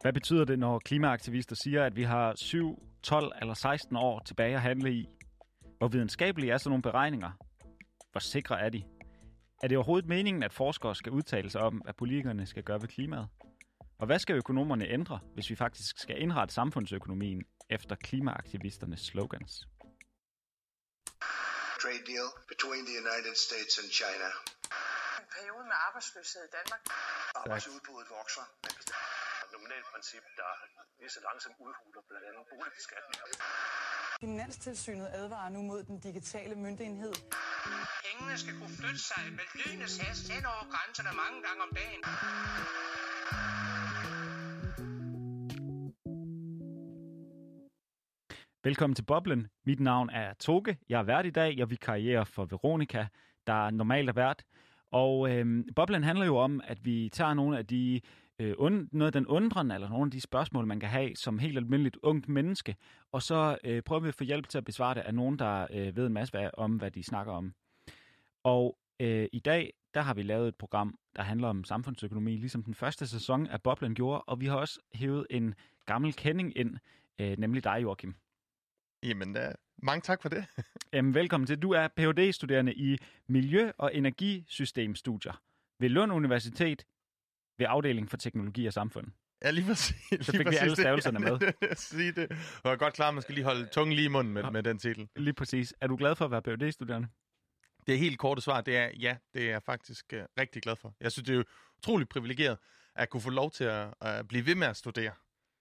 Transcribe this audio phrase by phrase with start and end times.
[0.00, 4.54] Hvad betyder det, når klimaaktivister siger, at vi har 7, 12 eller 16 år tilbage
[4.54, 5.08] at handle i?
[5.78, 7.30] Hvor videnskabelige er sådan nogle beregninger?
[8.12, 8.82] Hvor sikre er de?
[9.62, 12.88] Er det overhovedet meningen, at forskere skal udtale sig om, hvad politikerne skal gøre ved
[12.88, 13.28] klimaet?
[13.98, 19.52] Og hvad skal økonomerne ændre, hvis vi faktisk skal indrette samfundsøkonomien efter klimaaktivisternes slogans?
[21.82, 24.28] Trade deal between the United States and China.
[25.20, 26.82] En periode med arbejdsløshed i Danmark.
[27.34, 28.44] Arbejdsudbuddet vokser.
[29.48, 30.50] Et nominalt princip, der
[31.00, 33.24] lige så langsomt udhuler blandt andet boligbeskatninger.
[34.20, 37.14] Finanstilsynet advarer nu mod den digitale myndighed.
[38.04, 42.00] Pengene skal kunne flytte sig med lynets hast hen over grænserne mange gange om dagen.
[48.64, 49.48] Velkommen til Boblen.
[49.66, 50.78] Mit navn er Toge.
[50.88, 51.56] Jeg er vært i dag.
[51.56, 53.06] Jeg vikarierer for Veronika,
[53.46, 54.44] der normalt er vært.
[54.90, 58.00] Og øhm, Boblen handler jo om, at vi tager nogle af de
[58.38, 61.38] øh, und, noget af den undren, eller nogle af de spørgsmål, man kan have som
[61.38, 62.76] helt almindeligt ungt menneske,
[63.12, 65.66] og så øh, prøver vi at få hjælp til at besvare det af nogen, der
[65.70, 67.54] øh, ved en masse om, hvad de snakker om.
[68.42, 72.62] Og øh, i dag, der har vi lavet et program, der handler om samfundsøkonomi, ligesom
[72.62, 75.54] den første sæson af Boblen gjorde, og vi har også hævet en
[75.86, 76.76] gammel kending ind,
[77.18, 78.14] øh, nemlig dig, Joachim.
[79.02, 79.42] Jamen, uh,
[79.82, 80.44] mange tak for det.
[80.92, 81.58] Jamen, velkommen til.
[81.58, 85.40] Du er phd studerende i Miljø- og Energisystemstudier
[85.78, 86.84] ved Lund Universitet
[87.58, 89.06] ved afdelingen for teknologi og samfund.
[89.44, 90.26] Ja, lige præcis.
[90.26, 91.52] Så fik lige vi alle stavelserne med.
[91.76, 92.30] Sige det.
[92.30, 94.42] Og jeg er godt klar, at man skal lige holde tungen lige i munden med,
[94.42, 94.50] ja.
[94.50, 95.08] med den titel.
[95.16, 95.74] Lige præcis.
[95.80, 97.08] Er du glad for at være phd studerende
[97.86, 100.94] Det helt korte svar, det er ja, det er jeg faktisk uh, rigtig glad for.
[101.00, 101.42] Jeg synes, det er
[101.78, 102.58] utroligt privilegeret
[102.94, 105.12] at kunne få lov til at uh, blive ved med at studere.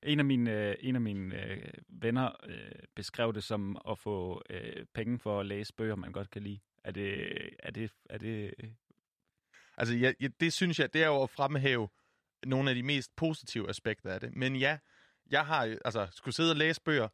[0.04, 4.42] En af mine, øh, en af mine øh, venner øh, beskrev det som at få
[4.50, 6.60] øh, penge for at læse bøger, man godt kan lide.
[6.84, 7.28] Er det...
[7.60, 8.54] Er det, er det...
[9.78, 11.90] Altså, jeg, jeg, det synes jeg, det er jo at fremhæve
[12.46, 14.36] nogle af de mest positive aspekter af det.
[14.36, 14.78] Men ja,
[15.30, 17.08] jeg har altså skulle sidde og læse bøger,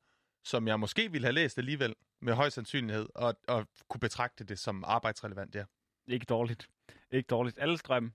[0.44, 4.60] som jeg måske ville have læst alligevel, med høj sandsynlighed, og, og kunne betragte det
[4.60, 5.64] som arbejdsrelevant, ja.
[6.08, 6.70] Ikke dårligt.
[7.12, 7.60] Ikke dårligt.
[7.60, 8.14] Alle strøm.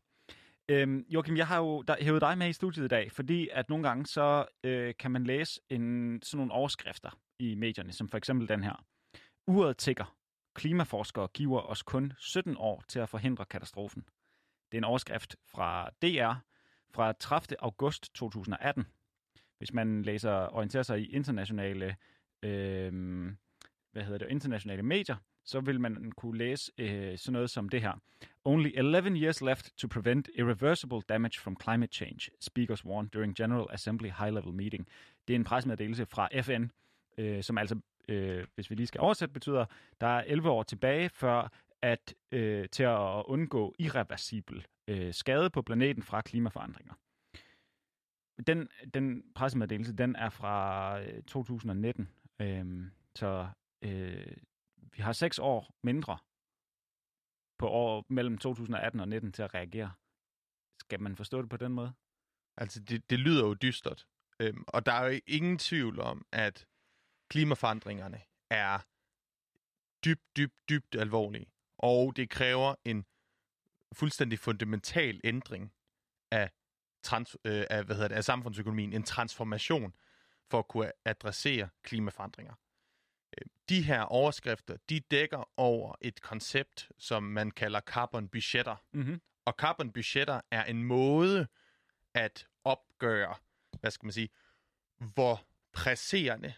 [0.68, 3.68] Øhm, Joachim, jeg har jo der, hævet dig med i studiet i dag, fordi at
[3.68, 8.18] nogle gange så øh, kan man læse en, sådan nogle overskrifter i medierne, som for
[8.18, 8.84] eksempel den her.
[9.46, 10.16] Uret tigger.
[10.54, 14.04] Klimaforskere giver os kun 17 år til at forhindre katastrofen.
[14.72, 16.34] Det er en overskrift fra DR
[16.90, 17.56] fra 30.
[17.62, 18.86] august 2018.
[19.58, 21.96] Hvis man læser orienterer sig i internationale,
[22.42, 22.92] øh,
[23.92, 27.82] hvad hedder det, internationale medier, så vil man kunne læse øh, sådan noget som det
[27.82, 27.92] her.
[28.44, 33.66] Only 11 years left to prevent irreversible damage from climate change, speakers warn during General
[33.70, 34.88] Assembly High-Level Meeting.
[35.28, 36.64] Det er en pressemeddelelse fra FN,
[37.18, 39.64] øh, som altså, øh, hvis vi lige skal oversætte, betyder,
[40.00, 41.48] der er 11 år tilbage før
[41.82, 46.94] at øh, til at undgå irreversibel øh, skade på planeten fra klimaforandringer.
[48.46, 52.08] Den, den pressemeddelelse, den er fra øh, 2019,
[52.40, 53.48] øh, så
[53.82, 54.36] øh,
[54.78, 56.18] vi har seks år mindre
[57.58, 59.92] på år mellem 2018 og 19 til at reagere.
[60.80, 61.92] Skal man forstå det på den måde?
[62.56, 64.06] Altså, det, det lyder jo dystert.
[64.40, 66.66] Øhm, og der er jo ingen tvivl om, at
[67.30, 68.78] klimaforandringerne er
[70.04, 71.46] dybt, dybt, dybt alvorlige.
[71.78, 73.04] Og det kræver en
[73.92, 75.72] fuldstændig fundamental ændring
[76.30, 76.50] af,
[77.02, 79.94] trans, øh, af, hvad hedder det, af samfundsøkonomien, en transformation
[80.50, 82.54] for at kunne adressere klimaforandringer
[83.68, 88.76] de her overskrifter, de dækker over et koncept, som man kalder carbon budgetter.
[88.92, 89.20] Mm-hmm.
[89.44, 91.46] Og carbon budgetter er en måde
[92.14, 93.34] at opgøre,
[93.80, 94.28] hvad skal man sige,
[95.14, 96.54] hvor presserende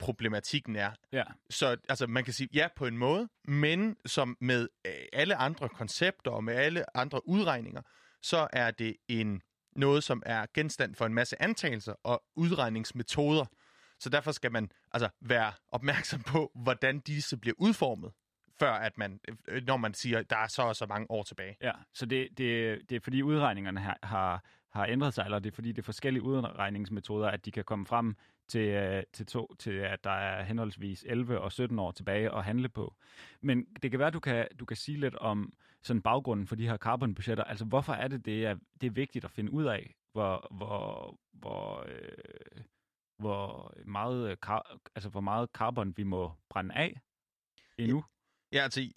[0.00, 0.90] problematikken er.
[1.12, 1.24] Ja.
[1.50, 5.68] Så altså, man kan sige ja på en måde, men som med øh, alle andre
[5.68, 7.82] koncepter og med alle andre udregninger,
[8.22, 9.42] så er det en
[9.76, 13.44] noget, som er genstand for en masse antagelser og udregningsmetoder,
[13.98, 18.12] så derfor skal man altså være opmærksom på, hvordan disse bliver udformet,
[18.58, 21.56] før at man, øh, når man siger, der er så og så mange år tilbage.
[21.62, 25.50] Ja, så det, det, det er fordi udregningerne har, har, har ændret sig, eller det
[25.50, 28.16] er fordi det er forskellige udregningsmetoder, at de kan komme frem
[28.48, 32.44] til, øh, til, to, til at der er henholdsvis 11 og 17 år tilbage at
[32.44, 32.94] handle på.
[33.40, 35.52] Men det kan være, du kan, du kan sige lidt om
[35.82, 37.44] sådan baggrunden for de her carbonbudgetter.
[37.44, 41.16] Altså, hvorfor er det, det er, det er vigtigt at finde ud af, hvor, hvor,
[41.32, 42.62] hvor øh,
[43.18, 44.36] hvor meget, øh,
[44.94, 47.00] altså hvor meget carbon vi må brænde af
[47.78, 48.04] endnu?
[48.52, 48.88] Ja, altså,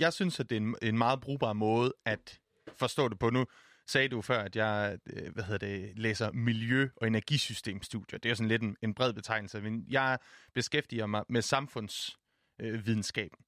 [0.00, 2.40] jeg synes, at det er en, en meget brugbar måde at
[2.78, 3.30] forstå det på.
[3.30, 3.46] Nu
[3.90, 8.18] sagde du før, at jeg øh, hvad hedder det, læser miljø- og energisystemstudier.
[8.18, 10.18] Det er sådan lidt en, en bred betegnelse, men jeg
[10.54, 13.38] beskæftiger mig med samfundsvidenskaben.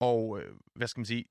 [0.00, 1.24] Og øh, hvad skal man sige,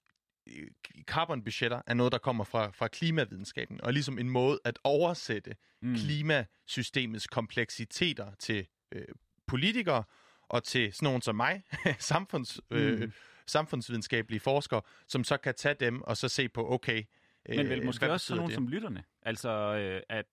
[0.47, 0.67] øh,
[1.05, 5.95] carbonbudgetter er noget, der kommer fra, fra klimavidenskaben, og ligesom en måde at oversætte mm.
[5.95, 9.05] klimasystemets kompleksiteter til øh,
[9.47, 10.03] politikere
[10.49, 11.63] og til sådan nogen som mig,
[11.99, 13.11] samfunds, øh, mm.
[13.47, 17.03] samfundsvidenskabelige forskere, som så kan tage dem og så se på, okay,
[17.49, 18.55] Men vel måske også sådan nogen det?
[18.55, 20.25] som lytterne, altså øh, at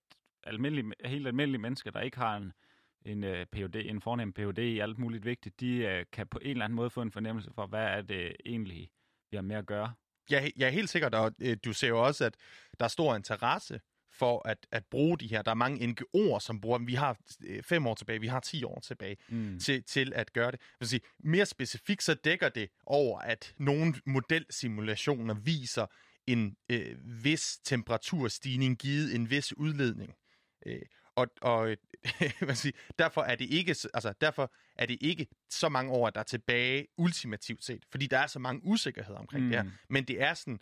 [0.43, 2.53] almindelige, helt almindelige mennesker, der ikke har en,
[3.05, 6.49] en uh, PhD, en fornem PhD i alt muligt vigtigt, de uh, kan på en
[6.49, 8.89] eller anden måde få en fornemmelse for, hvad er det egentlig,
[9.31, 9.93] vi har med at gøre.
[10.31, 12.35] Ja, jeg er helt sikkert, og øh, du ser jo også, at
[12.79, 13.79] der er stor interesse
[14.11, 15.41] for at, at bruge de her.
[15.41, 16.87] Der er mange NGO'er, som bruger dem.
[16.87, 19.59] Vi har øh, fem år tilbage, vi har ti år tilbage mm.
[19.59, 20.61] til, til at gøre det.
[20.79, 25.85] vil sige, mere specifikt så dækker det over, at nogle modelsimulationer viser
[26.33, 30.13] en øh, vis temperaturstigning givet en vis udledning.
[30.65, 30.81] Øh,
[31.15, 31.75] og, og
[32.39, 36.19] hvad sige, derfor er det ikke altså derfor er det ikke så mange år der
[36.19, 39.49] er tilbage ultimativt set, fordi der er så mange usikkerheder omkring mm.
[39.49, 39.71] det her, mm.
[39.89, 40.59] men det er sådan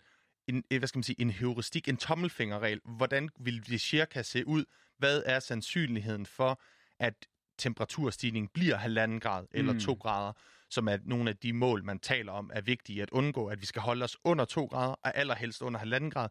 [0.48, 2.80] en, hvad skal man sige, en heuristik, en tommelfingerregel.
[2.84, 4.64] Hvordan vil det cirka se ud?
[4.98, 6.62] Hvad er sandsynligheden for,
[6.98, 7.14] at
[7.58, 9.80] temperaturstigningen bliver halvanden grad eller mm.
[9.80, 10.32] to grader,
[10.70, 13.66] som er nogle af de mål, man taler om, er vigtige at undgå, at vi
[13.66, 16.28] skal holde os under to grader, og allerhelst under halvanden grad.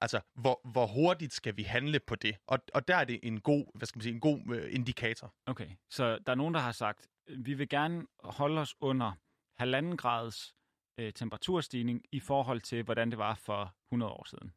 [0.00, 2.36] Altså, hvor, hvor hurtigt skal vi handle på det?
[2.46, 5.34] Og, og der er det en god, hvad skal man sige, en god øh, indikator.
[5.46, 7.06] Okay, så der er nogen, der har sagt,
[7.38, 9.12] vi vil gerne holde os under
[9.58, 10.54] halvanden grads
[10.98, 14.52] øh, temperaturstigning i forhold til, hvordan det var for 100 år siden.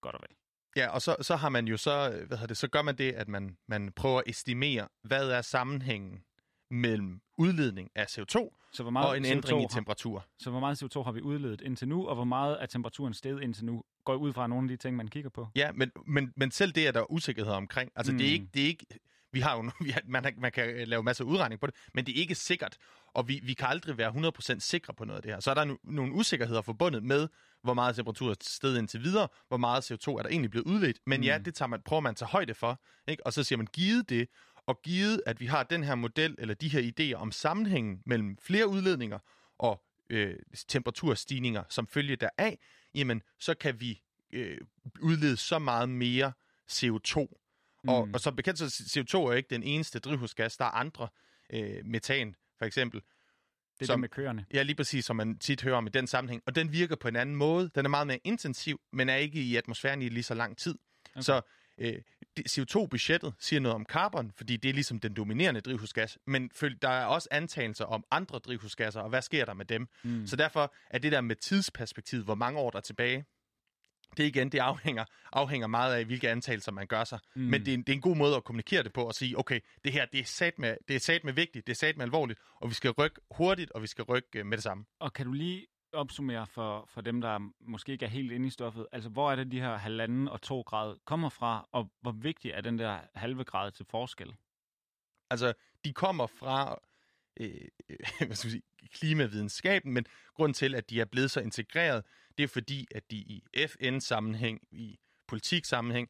[0.00, 0.36] Godt og vel.
[0.76, 3.12] Ja, og så, så har man jo så, hvad hedder det, så gør man det,
[3.12, 6.24] at man, man prøver at estimere, hvad er sammenhængen
[6.70, 10.18] mellem udledning af CO2 så hvor meget og en CO2 ændring i temperatur.
[10.18, 13.14] Har, så hvor meget CO2 har vi udledet indtil nu, og hvor meget er temperaturen
[13.14, 13.82] steget indtil nu?
[14.04, 15.48] Går ud fra nogle af de ting, man kigger på?
[15.56, 17.90] Ja, men, men, men selv det er der usikkerhed omkring.
[17.96, 18.18] Altså, mm.
[18.18, 18.86] det, er ikke, det er ikke...
[19.32, 22.06] Vi har jo, vi har, man, man kan lave masser af udregning på det, men
[22.06, 22.76] det er ikke sikkert,
[23.14, 25.40] og vi, vi kan aldrig være 100% sikre på noget af det her.
[25.40, 27.28] Så er der no, nogle usikkerheder forbundet med,
[27.62, 30.98] hvor meget temperatur er steget indtil videre, hvor meget CO2 er der egentlig blevet udledt.
[31.06, 31.24] Men mm.
[31.24, 33.26] ja, det tager man, prøver man at tage højde for, ikke?
[33.26, 34.28] og så siger man, givet det,
[34.70, 38.38] og givet, at vi har den her model, eller de her idéer om sammenhængen mellem
[38.42, 39.18] flere udledninger
[39.58, 40.36] og øh,
[40.68, 42.58] temperaturstigninger som følge deraf,
[42.94, 44.02] jamen, så kan vi
[44.32, 44.58] øh,
[45.00, 46.32] udlede så meget mere
[46.70, 47.20] CO2.
[47.84, 47.88] Mm.
[47.88, 50.56] Og, og som bekendt, så CO2 er ikke den eneste drivhusgas.
[50.56, 51.08] Der er andre,
[51.52, 53.00] øh, metan for eksempel.
[53.00, 54.46] Det er som, det med køerne.
[54.52, 56.42] Ja, lige præcis, som man tit hører om i den sammenhæng.
[56.46, 57.70] Og den virker på en anden måde.
[57.74, 60.74] Den er meget mere intensiv, men er ikke i atmosfæren i lige så lang tid.
[61.14, 61.22] Okay.
[61.22, 61.40] Så
[61.80, 61.94] øh,
[62.48, 66.50] CO2-budgettet siger noget om carbon, fordi det er ligesom den dominerende drivhusgas, men
[66.82, 69.88] der er også antagelser om andre drivhusgasser, og hvad sker der med dem?
[70.02, 70.26] Mm.
[70.26, 73.24] Så derfor er det der med tidsperspektivet, hvor mange år der er tilbage,
[74.16, 77.18] det igen, det afhænger, afhænger meget af, hvilke antagelser man gør sig.
[77.36, 77.42] Mm.
[77.42, 79.38] Men det er, en, det er en god måde at kommunikere det på og sige,
[79.38, 81.96] okay, det her, det er sat med, det er sat med vigtigt, det er sat
[81.96, 84.84] med alvorligt, og vi skal rykke hurtigt, og vi skal rykke øh, med det samme.
[85.00, 88.50] Og kan du lige opsummere for, for dem, der måske ikke er helt inde i
[88.50, 92.12] stoffet, altså hvor er det, de her halvanden og to grad kommer fra, og hvor
[92.12, 94.34] vigtig er den der halve grad til forskel?
[95.30, 95.52] Altså,
[95.84, 96.80] de kommer fra
[97.40, 97.68] øh,
[98.26, 102.04] hvad skal sige, klimavidenskaben, men grund til, at de er blevet så integreret,
[102.38, 106.08] det er fordi, at de i FN-sammenhæng, i politik-sammenhæng,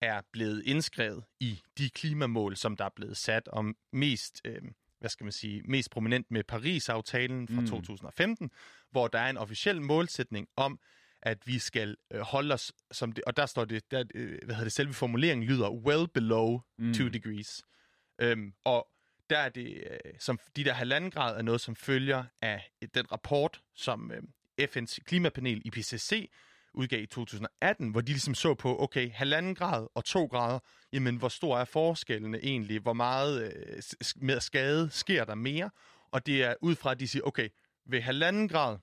[0.00, 4.62] er blevet indskrevet i de klimamål, som der er blevet sat om mest, øh,
[5.00, 7.66] hvad skal man sige, mest prominent med Paris-aftalen fra mm.
[7.66, 8.50] 2015,
[8.90, 10.80] hvor der er en officiel målsætning om,
[11.22, 14.54] at vi skal øh, holde os, som det, og der står det, der, øh, hvad
[14.54, 16.94] hedder det, selve formuleringen lyder well below mm.
[16.94, 17.62] 2 degrees.
[18.18, 18.88] Øhm, og
[19.30, 23.12] der er det, øh, som de der halvanden grad er noget, som følger af den
[23.12, 24.22] rapport, som øh,
[24.60, 26.30] FN's klimapanel IPCC
[26.74, 30.58] udgav i 2018, hvor de ligesom så på, okay, halvanden grad og to grader,
[30.92, 33.82] jamen hvor stor er forskellene egentlig, hvor meget øh,
[34.16, 35.70] med skade sker der mere,
[36.10, 37.48] og det er ud fra, at de siger, okay,
[37.86, 38.78] ved halvanden grad,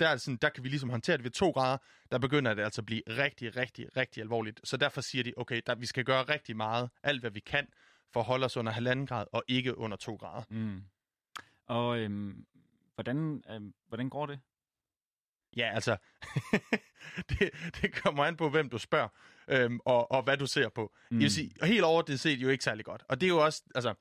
[0.00, 1.78] der, er sådan, der kan vi ligesom håndtere det ved to grader,
[2.10, 4.60] der begynder det altså at blive rigtig, rigtig, rigtig alvorligt.
[4.64, 7.66] Så derfor siger de, okay, der, vi skal gøre rigtig meget, alt hvad vi kan,
[8.12, 10.42] for at holde os under halvanden grad, og ikke under to grader.
[10.50, 10.82] Mm.
[11.66, 12.46] Og øhm,
[12.94, 14.40] hvordan, øhm, hvordan går det?
[15.56, 15.96] Ja, altså,
[17.30, 17.50] det,
[17.82, 19.08] det kommer an på, hvem du spørger,
[19.48, 20.92] øhm, og, og hvad du ser på.
[21.10, 21.16] Mm.
[21.16, 23.02] Jeg vil sige, helt over det set jo ikke særlig godt.
[23.08, 23.94] Og det er jo også, altså,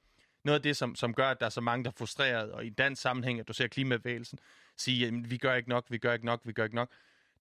[0.46, 2.66] noget af det, som, som gør, at der er så mange, der er frustreret, og
[2.66, 4.40] i dansk sammenhæng, at du ser klimabevægelsen
[4.82, 6.92] sige, at vi gør ikke nok, vi gør ikke nok, vi gør ikke nok.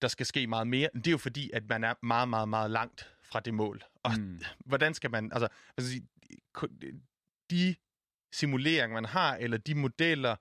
[0.02, 0.88] Der skal ske meget mere.
[0.94, 3.82] Det er jo fordi, at man er meget, meget, meget langt fra det mål.
[4.02, 4.40] Og mm.
[4.66, 6.00] hvordan skal man, altså, altså
[7.50, 7.74] de
[8.32, 10.36] simuleringer, man har, eller de modeller,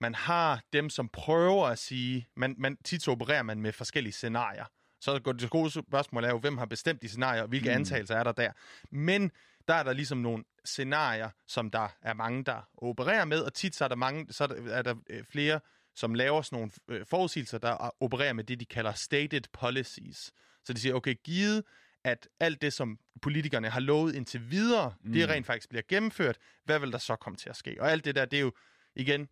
[0.00, 4.12] man har dem, som prøver at sige, man, man tit så opererer man med forskellige
[4.12, 4.64] scenarier.
[5.00, 7.74] Så går det gode spørgsmål er jo, hvem har bestemt de scenarier, og hvilke mm.
[7.74, 8.52] antagelser er der der.
[8.90, 9.32] Men
[9.68, 13.76] der er der ligesom nogle scenarier, som der er mange, der opererer med, og tit
[13.76, 15.60] så er der, mange, så er der, er der øh, flere
[15.94, 20.32] som laver sådan nogle øh, forudsigelser, der opererer med det, de kalder stated policies.
[20.64, 21.64] Så de siger, okay, givet
[22.04, 25.12] at alt det, som politikerne har lovet indtil videre, mm.
[25.12, 27.76] det rent faktisk bliver gennemført, hvad vil der så komme til at ske?
[27.80, 28.52] Og alt det der, det er jo
[28.94, 29.28] igen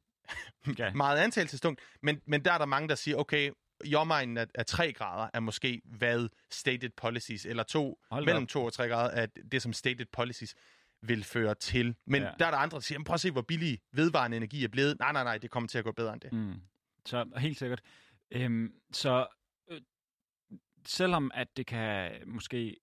[0.69, 0.93] okay.
[1.05, 3.51] meget antagelsestungt, men, men der er der mange, der siger, okay,
[3.85, 8.65] i omegnen af, af 3 grader er måske hvad stated policies, eller to, mellem 2
[8.65, 10.55] og 3 grader er det, som stated policies
[11.03, 11.97] vil føre til.
[12.07, 12.31] Men ja.
[12.39, 14.99] der er der andre, der siger, prøv at se, hvor billig vedvarende energi er blevet.
[14.99, 16.33] Nej, nej, nej, det kommer til at gå bedre end det.
[16.33, 16.55] Mm.
[17.07, 17.81] Så helt sikkert.
[18.31, 19.27] Øhm, så
[19.71, 19.81] øh,
[20.87, 22.77] selvom at det kan måske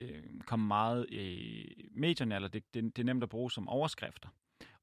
[0.00, 4.28] øh, komme meget i medierne, eller det, det, det er nemt at bruge som overskrifter,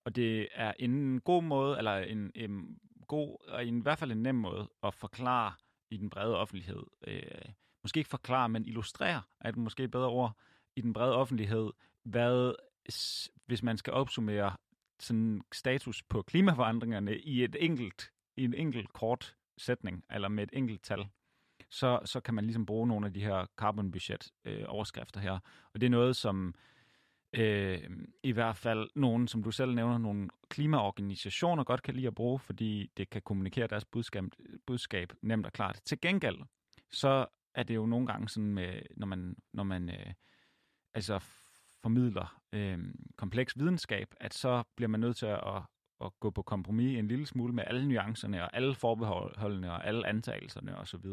[0.06, 4.24] og det er en god måde, eller en, en god, og i hvert fald en
[4.24, 5.54] nem måde at forklare
[5.90, 6.84] i den brede offentlighed.
[7.08, 7.22] Øh,
[7.84, 10.38] måske ikke forklare, men illustrere, er det måske et bedre ord,
[10.76, 11.72] i den brede offentlighed,
[12.04, 12.54] hvad,
[13.46, 14.56] hvis man skal opsummere
[15.00, 20.50] sådan status på klimaforandringerne i et enkelt, i en enkelt kort sætning, eller med et
[20.54, 21.08] enkelt tal,
[21.70, 25.40] så, så kan man ligesom bruge nogle af de her carbon budget øh, overskrifter her.
[25.74, 26.56] Og det er noget, som
[27.34, 27.90] øh,
[28.24, 32.40] i hvert fald nogen, som du selv nævner, nogle klimaorganisationer godt kan lide at bruge,
[32.40, 34.24] fordi det kan kommunikere deres budskab,
[34.66, 35.82] budskab nemt og klart.
[35.86, 36.38] Til gengæld,
[36.92, 40.14] så er det jo nogle gange sådan, med, når man, når man øh,
[40.94, 41.20] altså
[41.82, 42.80] formidler øh,
[43.18, 45.62] kompleks videnskab, at så bliver man nødt til at,
[46.02, 50.08] at gå på kompromis en lille smule med alle nuancerne og alle forbeholdene og alle
[50.08, 51.06] antagelserne osv.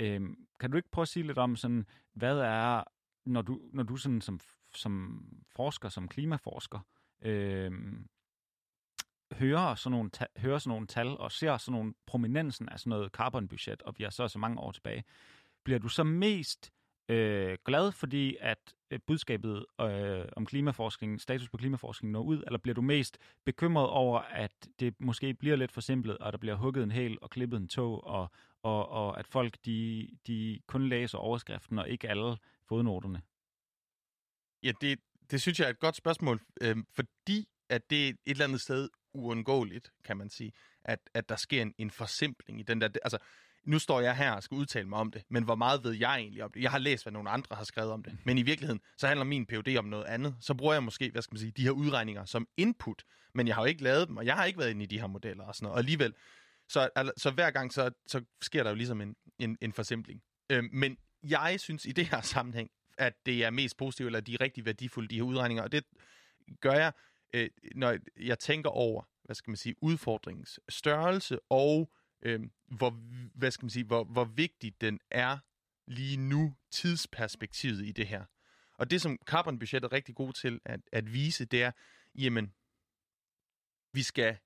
[0.00, 0.20] Øh,
[0.60, 2.84] kan du ikke prøve at sige lidt om, sådan, hvad er,
[3.26, 4.40] når du, når du sådan som
[4.74, 5.24] som
[5.56, 6.80] forsker, som klimaforsker,
[7.22, 7.72] øh,
[9.32, 12.90] hører, sådan nogle ta- hører sådan nogle tal og ser sådan nogle prominensen af sådan
[12.90, 15.04] noget carbonbudget, og vi har så så mange år tilbage,
[15.64, 16.72] bliver du så mest
[17.08, 22.58] øh, glad, fordi at øh, budskabet øh, om klimaforskning, status på klimaforskning når ud, eller
[22.58, 26.82] bliver du mest bekymret over, at det måske bliver lidt forsimplet, og der bliver hugget
[26.82, 28.30] en hæl og klippet en tog, og,
[28.62, 32.36] og, og at folk de, de kun læser overskriften og ikke alle
[32.68, 33.22] fodnoterne?
[34.62, 34.98] Ja, det,
[35.30, 38.60] det synes jeg er et godt spørgsmål, øh, fordi at det er et eller andet
[38.60, 40.52] sted uundgåeligt, kan man sige,
[40.84, 42.88] at, at der sker en, en forsimpling i den der...
[43.02, 43.18] Altså,
[43.64, 46.16] nu står jeg her og skal udtale mig om det, men hvor meget ved jeg
[46.16, 46.62] egentlig om det?
[46.62, 49.24] Jeg har læst, hvad nogle andre har skrevet om det, men i virkeligheden, så handler
[49.24, 50.36] min PhD om noget andet.
[50.40, 53.02] Så bruger jeg måske, hvad skal man sige, de her udregninger som input,
[53.34, 55.00] men jeg har jo ikke lavet dem, og jeg har ikke været inde i de
[55.00, 55.74] her modeller og sådan noget.
[55.74, 56.14] Og alligevel,
[56.68, 60.22] så, altså, så hver gang, så, så sker der jo ligesom en, en, en forsimpling.
[60.50, 62.70] Øh, men jeg synes i det her sammenhæng,
[63.00, 65.62] at det er mest positivt, eller de er rigtig værdifulde, de her udregninger.
[65.62, 65.84] Og det
[66.60, 66.92] gør jeg,
[67.34, 71.92] øh, når jeg tænker over, hvad skal man sige, udfordringens størrelse, og
[72.22, 72.90] øh, hvor,
[73.34, 75.38] hvad skal man sige, hvor, hvor vigtig den er
[75.86, 78.24] lige nu, tidsperspektivet i det her.
[78.74, 81.72] Og det, som carbonbudgettet er rigtig god til at, at vise, det er,
[82.14, 82.52] jamen,
[83.92, 84.38] vi skal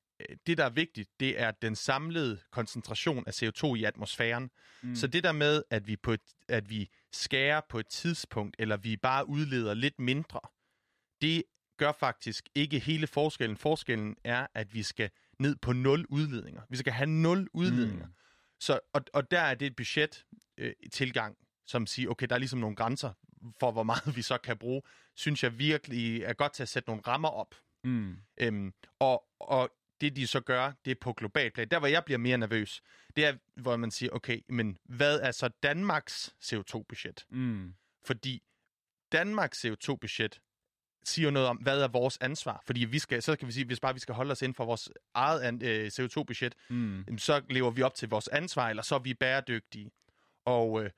[0.46, 4.50] det, der er vigtigt, det er den samlede koncentration af CO2 i atmosfæren.
[4.82, 4.94] Mm.
[4.94, 8.76] Så det der med, at vi, på et, at vi skærer på et tidspunkt, eller
[8.76, 10.40] vi bare udleder lidt mindre,
[11.22, 11.42] det
[11.76, 13.56] gør faktisk ikke hele forskellen.
[13.56, 16.62] Forskellen er, at vi skal ned på nul udledninger.
[16.70, 18.06] Vi skal have nul udledninger.
[18.06, 18.12] Mm.
[18.60, 20.24] Så, og, og der er det et budget
[20.58, 23.12] øh, tilgang, som siger, okay, der er ligesom nogle grænser
[23.60, 24.82] for, hvor meget vi så kan bruge,
[25.14, 27.54] synes jeg virkelig er godt til at sætte nogle rammer op.
[27.84, 28.16] Mm.
[28.40, 29.70] Øhm, og, og
[30.00, 31.68] det de så gør, det er på global plan.
[31.68, 32.82] Der, hvor jeg bliver mere nervøs,
[33.16, 37.26] det er, hvor man siger, okay, men hvad er så Danmarks CO2-budget?
[37.30, 37.74] Mm.
[38.04, 38.42] Fordi
[39.12, 40.40] Danmarks CO2-budget
[41.04, 42.62] siger noget om, hvad er vores ansvar?
[42.66, 44.64] Fordi vi skal, så kan vi sige, hvis bare vi skal holde os inden for
[44.64, 47.18] vores eget øh, CO2-budget, mm.
[47.18, 49.90] så lever vi op til vores ansvar, eller så er vi bæredygtige.
[50.44, 50.90] Og øh,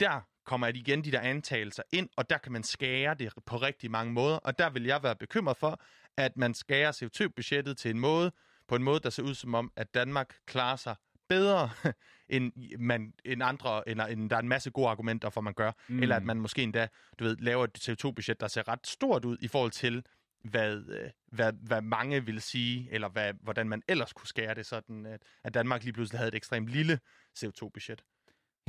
[0.00, 3.90] der kommer igen de der antagelser ind, og der kan man skære det på rigtig
[3.90, 5.80] mange måder, og der vil jeg være bekymret for,
[6.16, 8.32] at man skærer CO2-budgettet til en måde,
[8.68, 10.94] på en måde, der ser ud som om, at Danmark klarer sig
[11.28, 11.70] bedre,
[12.28, 15.72] end, man, end andre, end, end der er en masse gode argumenter for, man gør.
[15.88, 16.02] Mm.
[16.02, 16.88] Eller at man måske endda,
[17.18, 20.02] du ved, laver et CO2-budget, der ser ret stort ud i forhold til,
[20.44, 24.66] hvad, øh, hvad, hvad mange vil sige, eller hvad, hvordan man ellers kunne skære det,
[24.66, 26.98] sådan at, at Danmark lige pludselig havde et ekstremt lille
[27.38, 28.02] CO2-budget.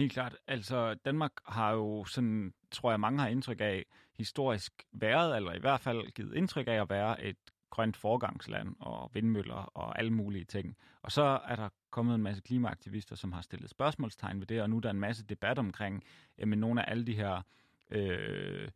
[0.02, 0.36] Helt klart.
[0.48, 3.86] Altså, Danmark har jo sådan, tror jeg, mange har indtryk af,
[4.18, 7.38] historisk været, eller i hvert fald givet indtryk af at være et
[7.70, 10.78] grønt forgangsland og vindmøller og alle mulige ting.
[11.02, 14.70] Og så er der kommet en masse klimaaktivister, som har stillet spørgsmålstegn ved det, og
[14.70, 16.04] nu er der en masse debat omkring
[16.38, 17.42] jamen, nogle af alle de her
[17.90, 18.70] øh,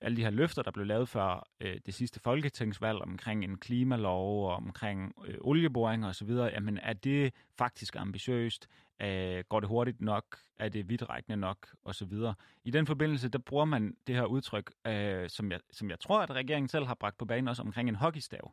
[0.00, 4.50] alle de her løfter, der blev lavet før øh, det sidste folketingsvalg omkring en klimalov
[4.50, 8.68] og omkring øh, olieboringer osv., jamen er det faktisk ambitiøst?
[9.02, 10.38] Øh, går det hurtigt nok?
[10.58, 11.68] Er det vidtrækkende nok?
[11.84, 12.34] Og så videre.
[12.64, 16.20] I den forbindelse, der bruger man det her udtryk, øh, som, jeg, som jeg tror,
[16.20, 18.52] at regeringen selv har bragt på banen også omkring en hockeystav.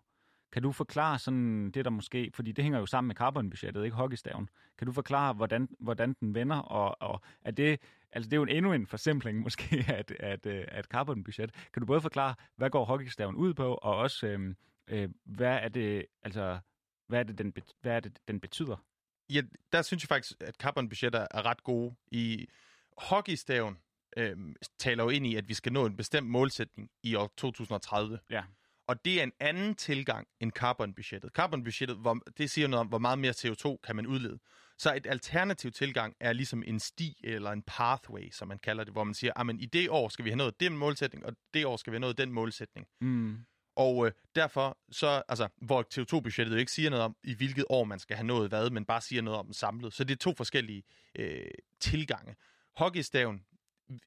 [0.52, 3.96] Kan du forklare sådan det, der måske, fordi det hænger jo sammen med carbonbudgettet, ikke
[3.96, 4.50] hockeystaven.
[4.78, 8.44] Kan du forklare, hvordan, hvordan den vender, og, og er det, altså det er jo
[8.44, 11.54] en, endnu en forsimpling måske af, et, af et carbonbudget.
[11.74, 14.56] Kan du både forklare, hvad går hockeystaven ud på, og også, øh,
[14.88, 16.60] øh, hvad er det, altså,
[17.08, 18.86] hvad er det, den, hvad er det, den betyder?
[19.30, 21.96] Ja, der synes jeg faktisk, at carbonbudgetter er ret gode.
[22.12, 22.48] I
[22.98, 23.78] hockeystaven
[24.18, 24.38] øh,
[24.78, 28.20] taler jo ind i, at vi skal nå en bestemt målsætning i år 2030.
[28.30, 28.44] Ja.
[28.88, 31.32] Og det er en anden tilgang end carbonbudgettet.
[31.32, 34.40] Carbonbudgettet, hvor, det siger noget om, hvor meget mere CO2 kan man udlede.
[34.78, 38.94] Så et alternativ tilgang er ligesom en sti eller en pathway, som man kalder det,
[38.94, 41.66] hvor man siger, at i det år skal vi have nået den målsætning, og det
[41.66, 42.88] år skal vi have nået den målsætning.
[43.02, 43.38] Mm.
[43.76, 47.84] Og øh, derfor, så, altså, hvor CO2-budgettet jo ikke siger noget om, i hvilket år
[47.84, 49.94] man skal have nået hvad, men bare siger noget om samlet.
[49.94, 50.84] Så det er to forskellige
[51.16, 51.46] øh,
[51.80, 52.36] tilgange.
[52.76, 53.46] Hockeystaven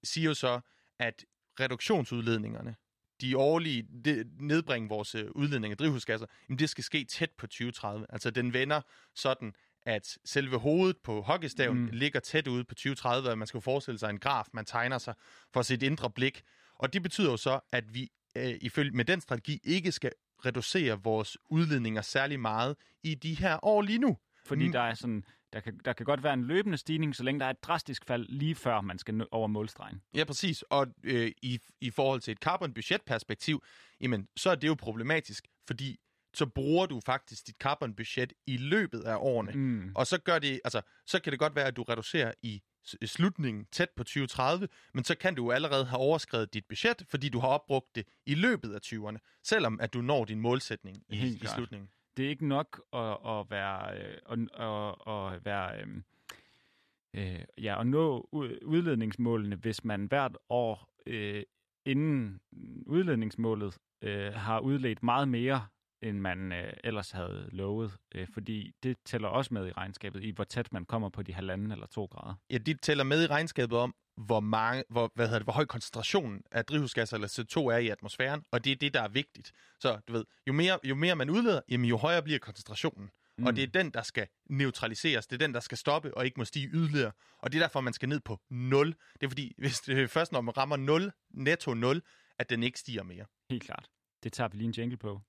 [0.04, 0.60] siger jo så,
[0.99, 1.25] at
[1.60, 2.76] reduktionsudledningerne,
[3.20, 7.46] de årlige, det, nedbringe vores øh, udledning af drivhusgasser, jamen det skal ske tæt på
[7.46, 8.06] 2030.
[8.08, 8.80] Altså den vender
[9.14, 11.88] sådan, at selve hovedet på hockeystaven mm.
[11.92, 15.14] ligger tæt ude på 2030, og man skal forestille sig en graf, man tegner sig
[15.52, 16.42] for sit indre blik.
[16.74, 20.12] Og det betyder jo så, at vi øh, ifølge med den strategi ikke skal
[20.46, 24.16] reducere vores udledninger særlig meget i de her år lige nu.
[24.46, 24.72] Fordi mm.
[24.72, 27.47] der er sådan, der kan, der kan godt være en løbende stigning, så længe der
[27.47, 30.02] er et drastisk fald lige før man skal over målstregen.
[30.14, 30.62] Ja, præcis.
[30.62, 33.62] Og øh, i, i forhold til et carbon-budget-perspektiv,
[34.00, 35.99] jamen, så er det jo problematisk, fordi
[36.35, 39.52] så bruger du faktisk dit carbon-budget i løbet af årene.
[39.52, 39.92] Mm.
[39.95, 42.62] Og så gør det, altså, så kan det godt være, at du reducerer i
[43.04, 47.38] slutningen tæt på 2030, men så kan du allerede have overskrevet dit budget, fordi du
[47.38, 51.47] har opbrugt det i løbet af 20'erne, selvom at du når din målsætning i, i
[51.47, 51.88] slutningen.
[52.20, 56.02] Det er ikke nok at, at være, øh, at, at, at være øh,
[57.16, 58.28] øh, ja, at nå
[58.62, 61.42] udledningsmålene, hvis man hvert år øh,
[61.86, 62.40] inden
[62.86, 65.66] udledningsmålet øh, har udledt meget mere
[66.02, 70.30] end man øh, ellers havde lovet, øh, fordi det tæller også med i regnskabet, i
[70.30, 72.34] hvor tæt man kommer på de halvanden eller to grader.
[72.50, 75.64] Ja, det tæller med i regnskabet om, hvor, mange, hvor, hvad hedder det, hvor høj
[75.64, 79.52] koncentrationen af drivhusgasser eller CO2 er i atmosfæren, og det er det, der er vigtigt.
[79.81, 83.11] Så du ved, jo mere, jo mere man udleder, jamen, jo højere bliver koncentrationen.
[83.38, 83.47] Mm.
[83.47, 85.27] Og det er den, der skal neutraliseres.
[85.27, 87.12] Det er den, der skal stoppe og ikke må stige yderligere.
[87.38, 88.87] Og det er derfor, man skal ned på 0.
[88.88, 92.03] Det er fordi, hvis det først når man rammer 0, netto 0,
[92.38, 93.25] at den ikke stiger mere.
[93.51, 93.90] Helt klart.
[94.23, 95.20] Det tager vi lige en jingle på.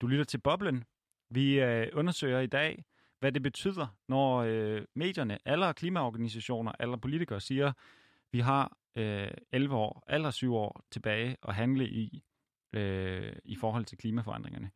[0.00, 0.84] Du lytter til Boblen.
[1.30, 2.84] Vi øh, undersøger i dag,
[3.20, 7.72] hvad det betyder, når øh, medierne, alle klimaorganisationer, alle politikere siger,
[8.32, 12.22] vi har øh, 11 år, eller 7 år tilbage at handle i,
[12.72, 14.70] øh, i forhold til klimaforandringerne.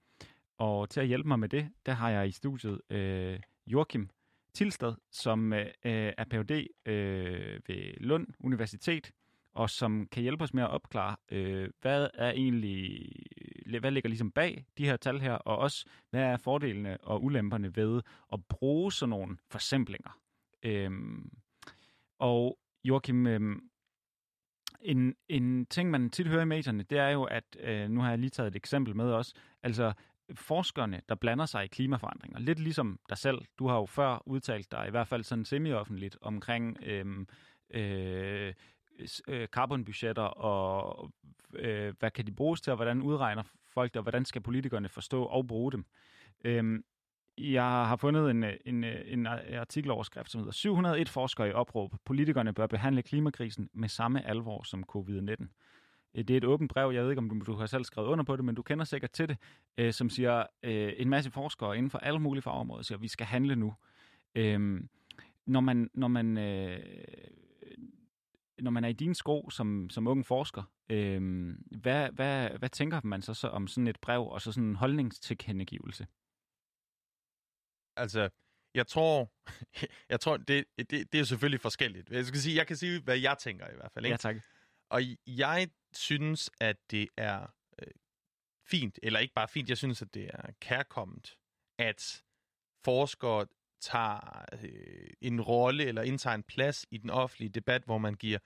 [0.59, 4.11] Og til at hjælpe mig med det, der har jeg i studiet øh, Joachim
[4.55, 6.67] Tilsted, som øh, er Ph.D.
[6.91, 9.13] Øh, ved Lund Universitet,
[9.53, 13.13] og som kan hjælpe os med at opklare, øh, hvad er egentlig,
[13.79, 17.77] hvad ligger ligesom bag de her tal her, og også hvad er fordelene og ulemperne
[17.77, 18.03] ved
[18.33, 20.19] at bruge sådan nogle forsimplinger.
[20.63, 21.31] Øhm,
[22.19, 23.71] og Joachim, øhm,
[24.81, 28.09] en, en ting, man tit hører i medierne, det er jo, at, øh, nu har
[28.09, 29.93] jeg lige taget et eksempel med også, altså
[30.35, 32.39] forskerne, der blander sig i klimaforandringer.
[32.39, 33.39] Lidt ligesom dig selv.
[33.59, 37.29] Du har jo før udtalt dig, i hvert fald sådan semi-offentligt, omkring øhm,
[37.71, 38.55] øh,
[39.29, 41.11] øh, carbonbudgetter, og
[41.55, 43.43] øh, hvad kan de bruges til, og hvordan udregner
[43.75, 45.85] folk og hvordan skal politikerne forstå og bruge dem.
[46.45, 46.85] Øhm,
[47.39, 51.53] jeg har fundet en, øh, en, øh, en øh, artikeloverskrift, som hedder 701 forskere i
[51.53, 51.95] opråb.
[52.05, 55.47] Politikerne bør behandle klimakrisen med samme alvor som covid-19.
[56.15, 58.25] Det er et åbent brev, jeg ved ikke, om du, du har selv skrevet under
[58.25, 59.37] på det, men du kender sikkert til det,
[59.79, 63.09] øh, som siger, øh, en masse forskere inden for alle mulige fagområder siger, at vi
[63.09, 63.75] skal handle nu.
[64.35, 64.81] Øh,
[65.47, 66.79] når man, når man, øh,
[68.63, 73.01] når man er i dine sko som, som ung forsker, øh, hvad, hvad, hvad tænker
[73.05, 76.07] man så, så om sådan et brev og så sådan en holdningstilkendegivelse?
[77.97, 78.29] Altså,
[78.75, 79.33] jeg tror,
[80.13, 82.11] jeg tror det, det, det er selvfølgelig forskelligt.
[82.11, 84.05] Jeg, skal sige, jeg kan sige, hvad jeg tænker i hvert fald.
[84.05, 84.13] Ikke?
[84.13, 84.37] Ja, tak.
[84.91, 87.47] Og jeg synes, at det er
[87.83, 87.93] øh,
[88.67, 91.39] fint, eller ikke bare fint, jeg synes, at det er kærkommet,
[91.79, 92.23] at
[92.85, 93.47] forskere
[93.81, 98.39] tager øh, en rolle eller indtager en plads i den offentlige debat, hvor man giver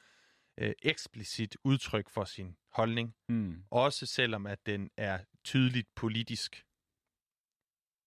[0.59, 3.65] øh, eksplicit udtryk for sin holdning, mm.
[3.71, 6.65] også selvom at den er tydeligt politisk.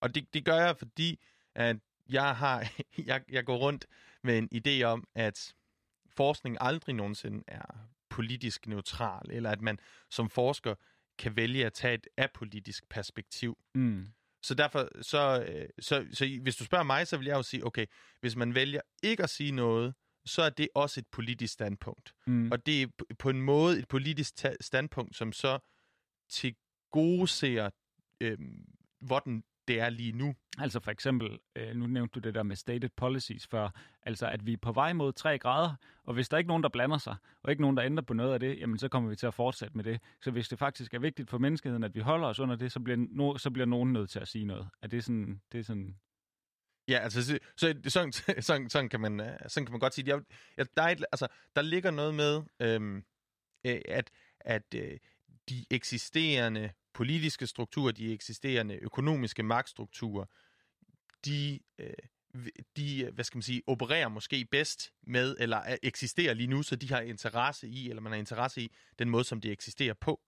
[0.02, 1.20] Og det, det gør jeg, fordi
[1.56, 1.78] at
[2.10, 2.68] jeg har
[3.08, 3.86] jeg, jeg går rundt
[4.24, 5.56] med en idé om, at
[6.08, 10.76] forskning aldrig nogensinde er politisk neutral, eller at man som forsker
[11.18, 13.58] kan vælge at tage et apolitisk perspektiv.
[13.76, 14.08] Mm.
[14.48, 17.66] Så derfor, så, øh, så, så hvis du spørger mig, så vil jeg jo sige,
[17.66, 17.86] okay,
[18.20, 19.94] hvis man vælger ikke at sige noget,
[20.26, 22.14] så er det også et politisk standpunkt.
[22.28, 22.52] Mm.
[22.52, 22.88] Og det er
[23.20, 25.60] på en måde et politisk ta- standpunkt, som så
[26.30, 26.56] til
[26.92, 27.70] gode ser,
[28.22, 28.38] øh,
[29.02, 30.36] hvordan det er lige nu.
[30.58, 33.70] Altså for eksempel, øh, nu nævnte du det der med stated policies før,
[34.04, 36.64] altså at vi er på vej mod 3 grader, og hvis der ikke er nogen,
[36.64, 39.10] der blander sig, og ikke nogen, der ændrer på noget af det, jamen så kommer
[39.10, 40.02] vi til at fortsætte med det.
[40.22, 42.80] Så hvis det faktisk er vigtigt for menneskeheden, at vi holder os under det, så
[42.80, 44.70] bliver, no, så bliver nogen nødt til at sige noget.
[44.82, 45.96] Er det sådan, det er sådan
[46.90, 50.08] Ja, altså, så, så sådan, sådan, sådan, kan man, øh, sådan kan man godt sige.
[50.08, 50.22] Jeg,
[50.58, 53.04] jeg, der, er et, altså, der ligger noget med, øhm,
[53.66, 54.98] øh, at, at øh,
[55.50, 60.26] de eksisterende politiske strukturer, de eksisterende økonomiske magtstrukturer,
[61.26, 61.94] de, øh,
[62.78, 66.64] de, øh, hvad skal man sige, opererer måske bedst med, eller er- eksisterer lige nu,
[66.64, 69.94] så de har interesse i, eller man har interesse i, den måde, som de eksisterer
[69.94, 70.22] på.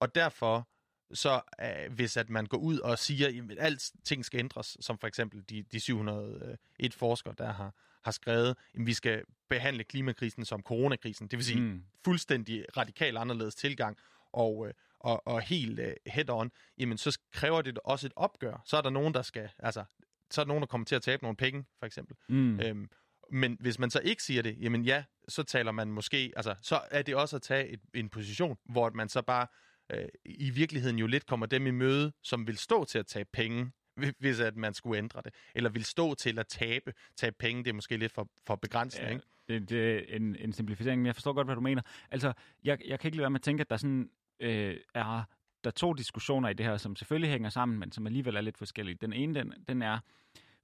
[0.00, 0.68] Og derfor,
[1.14, 4.98] så øh, hvis at man går ud og siger, at alt ting skal ændres, som
[4.98, 10.44] for eksempel de, de 701 forskere, der har, har skrevet, at vi skal behandle klimakrisen
[10.44, 11.82] som coronakrisen, det vil sige Mm.
[12.04, 13.98] fuldstændig radikalt anderledes tilgang,
[14.32, 18.62] og, øh, og, og helt øh, head-on, jamen så kræver det også et opgør.
[18.64, 19.84] Så er der nogen, der skal, altså,
[20.30, 22.16] så er der nogen, der kommer til at tabe nogle penge, for eksempel.
[22.28, 22.60] Mm.
[22.60, 22.90] Øhm,
[23.30, 26.80] men hvis man så ikke siger det, jamen ja, så taler man måske, altså så
[26.90, 29.46] er det også at tage et, en position, hvor man så bare
[29.92, 33.28] øh, i virkeligheden jo lidt kommer dem i møde, som vil stå til at tabe
[33.32, 37.36] penge, hvi- hvis at man skulle ændre det, eller vil stå til at tabe, tabe
[37.38, 39.24] penge, det er måske lidt for, for begrænsende, Ja, ikke?
[39.48, 41.82] det, det er en, en simplificering, men jeg forstår godt, hvad du mener.
[42.10, 42.32] Altså,
[42.64, 44.10] jeg, jeg kan ikke lade være med at tænke, at der sådan,
[44.42, 45.22] øh, er
[45.64, 48.40] der er to diskussioner i det her, som selvfølgelig hænger sammen, men som alligevel er
[48.40, 48.94] lidt forskellige.
[49.00, 49.98] Den ene, den, den er,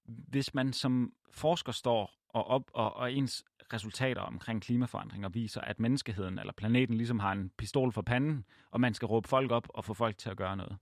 [0.05, 5.81] hvis man som forsker står og, op, og, og ens resultater omkring klimaforandringer viser, at
[5.81, 9.69] menneskeheden eller planeten ligesom har en pistol for panden, og man skal råbe folk op
[9.69, 10.77] og få folk til at gøre noget.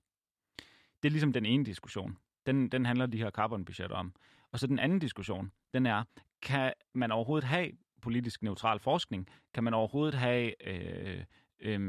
[1.03, 2.17] Det er ligesom den ene diskussion.
[2.47, 4.13] Den, den handler de her carbonbudgetter om.
[4.53, 6.05] Og så den anden diskussion, den er,
[6.43, 7.71] kan man overhovedet have
[8.03, 9.29] politisk neutral forskning?
[9.55, 10.69] Kan man overhovedet have...
[10.69, 11.25] Øh,
[11.61, 11.81] øh,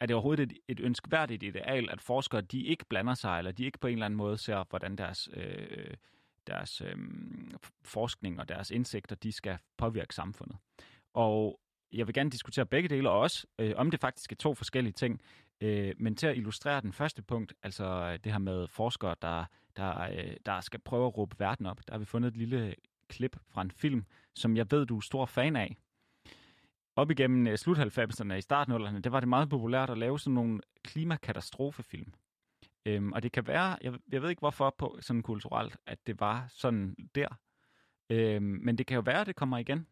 [0.00, 3.64] er det overhovedet et, et ønskværdigt ideal, at forskere de ikke blander sig, eller de
[3.64, 5.94] ikke på en eller anden måde ser, hvordan deres, øh,
[6.46, 6.96] deres øh,
[7.82, 10.56] forskning og deres indsigter, de skal påvirke samfundet.
[11.14, 11.60] Og
[11.92, 14.92] jeg vil gerne diskutere begge dele, og også øh, om det faktisk er to forskellige
[14.92, 15.20] ting.
[15.60, 19.44] Øh, men til at illustrere den første punkt, altså øh, det her med forskere, der,
[19.76, 22.74] der, øh, der skal prøve at råbe verden op, der har vi fundet et lille
[23.08, 25.76] klip fra en film, som jeg ved, du er stor fan af.
[26.98, 29.90] Op igennem øh, slut 90'erne og i starten af 00'erne, det var det meget populært
[29.90, 32.12] at lave sådan nogle klimakatastrofefilm.
[32.86, 36.20] Øhm, og det kan være, jeg, jeg ved ikke hvorfor på sådan kulturelt, at det
[36.20, 37.28] var sådan der.
[38.10, 39.86] Øhm, men det kan jo være, at det kommer igen.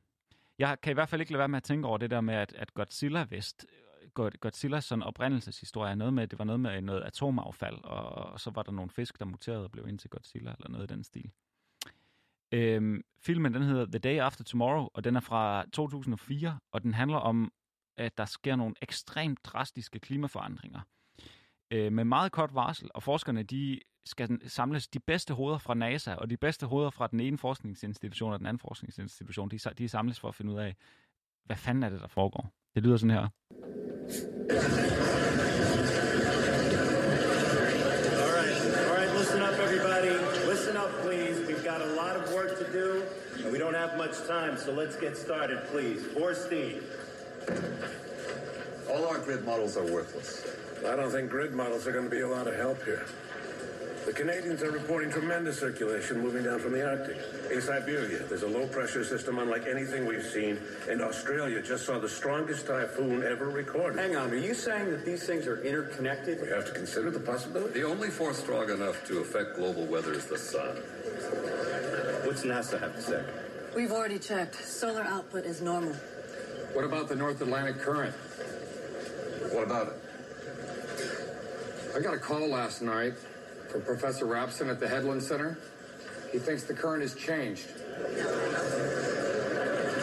[0.58, 2.34] Jeg kan i hvert fald ikke lade være med at tænke over det der med,
[2.34, 3.66] at, at Godzilla Vest,
[4.14, 8.50] Godzillas sådan oprindelseshistorie er noget med, det var noget med noget atomaffald, og, og så
[8.50, 11.04] var der nogle fisk, der muterede og blev ind til Godzilla, eller noget i den
[11.04, 11.30] stil.
[12.52, 16.94] Øhm, filmen den hedder The Day After Tomorrow, og den er fra 2004, og den
[16.94, 17.52] handler om,
[17.96, 20.80] at der sker nogle ekstremt drastiske klimaforandringer.
[21.70, 26.14] Øh, med meget kort varsel, og forskerne de skal samles de bedste hoveder fra NASA,
[26.14, 30.20] og de bedste hoveder fra den ene forskningsinstitution og den anden forskningsinstitution, de, de samles
[30.20, 30.76] for at finde ud af,
[31.44, 32.52] hvad fanden er det, der foregår.
[32.74, 33.28] Det lyder sådan her.
[41.78, 43.04] Got a lot of work to do,
[43.42, 46.02] and we don't have much time, so let's get started, please.
[46.06, 46.84] For Steve.
[48.90, 50.46] All our grid models are worthless.
[50.86, 53.06] I don't think grid models are going to be a lot of help here.
[54.06, 57.18] The Canadians are reporting tremendous circulation moving down from the Arctic.
[57.50, 61.98] In Siberia, there's a low pressure system unlike anything we've seen, and Australia just saw
[61.98, 63.98] the strongest typhoon ever recorded.
[63.98, 66.40] Hang on, are you saying that these things are interconnected?
[66.40, 67.80] We have to consider the possibility.
[67.80, 70.76] The only force strong enough to affect global weather is the sun.
[72.36, 73.24] What's NASA have to say?
[73.74, 74.56] We've already checked.
[74.56, 75.94] Solar output is normal.
[76.74, 78.14] What about the North Atlantic Current?
[79.52, 79.94] What about it?
[81.96, 83.14] I got a call last night
[83.70, 85.56] from Professor Rapson at the Headland Center.
[86.30, 87.68] He thinks the current has changed.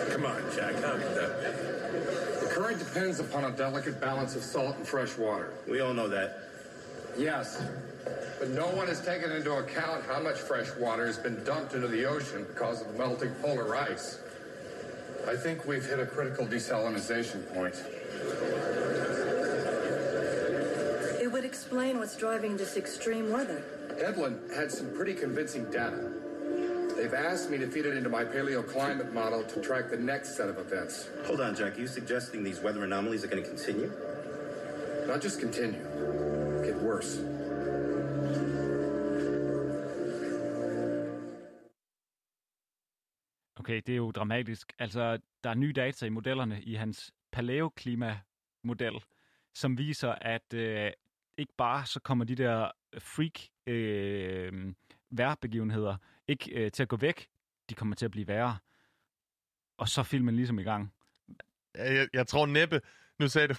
[0.10, 2.48] Come on, Jack, how could that be?
[2.48, 5.54] The current depends upon a delicate balance of salt and fresh water.
[5.70, 6.40] We all know that.
[7.18, 7.64] Yes,
[8.40, 11.88] but no one has taken into account how much fresh water has been dumped into
[11.88, 14.20] the ocean because of the melting polar ice.
[15.28, 17.76] I think we've hit a critical desalinization point.
[21.22, 23.64] It would explain what's driving this extreme weather.
[23.98, 26.12] Headland had some pretty convincing data.
[26.98, 30.50] They've asked me to feed it into my paleoclimate model to track the next set
[30.50, 31.08] of events.
[31.26, 31.78] Hold on, Jack.
[31.78, 33.92] Are you suggesting these weather anomalies are going to continue?
[35.08, 35.80] Not just continue,
[36.64, 37.44] get worse.
[43.56, 44.74] Okay, det er jo dramatisk.
[44.80, 49.04] Altså, der er nye data i modellerne i hans paleoklimamodel,
[49.54, 50.92] som viser, at øh,
[51.38, 54.74] ikke bare så kommer de der freak øh,
[55.10, 55.98] vejrbegivenheder
[56.28, 57.28] ikke øh, til at gå væk,
[57.70, 58.58] de kommer til at blive værre.
[59.78, 60.94] Og så filmen ligesom i gang.
[61.76, 62.82] Jeg, jeg tror næppe,
[63.20, 63.56] nu sagde du,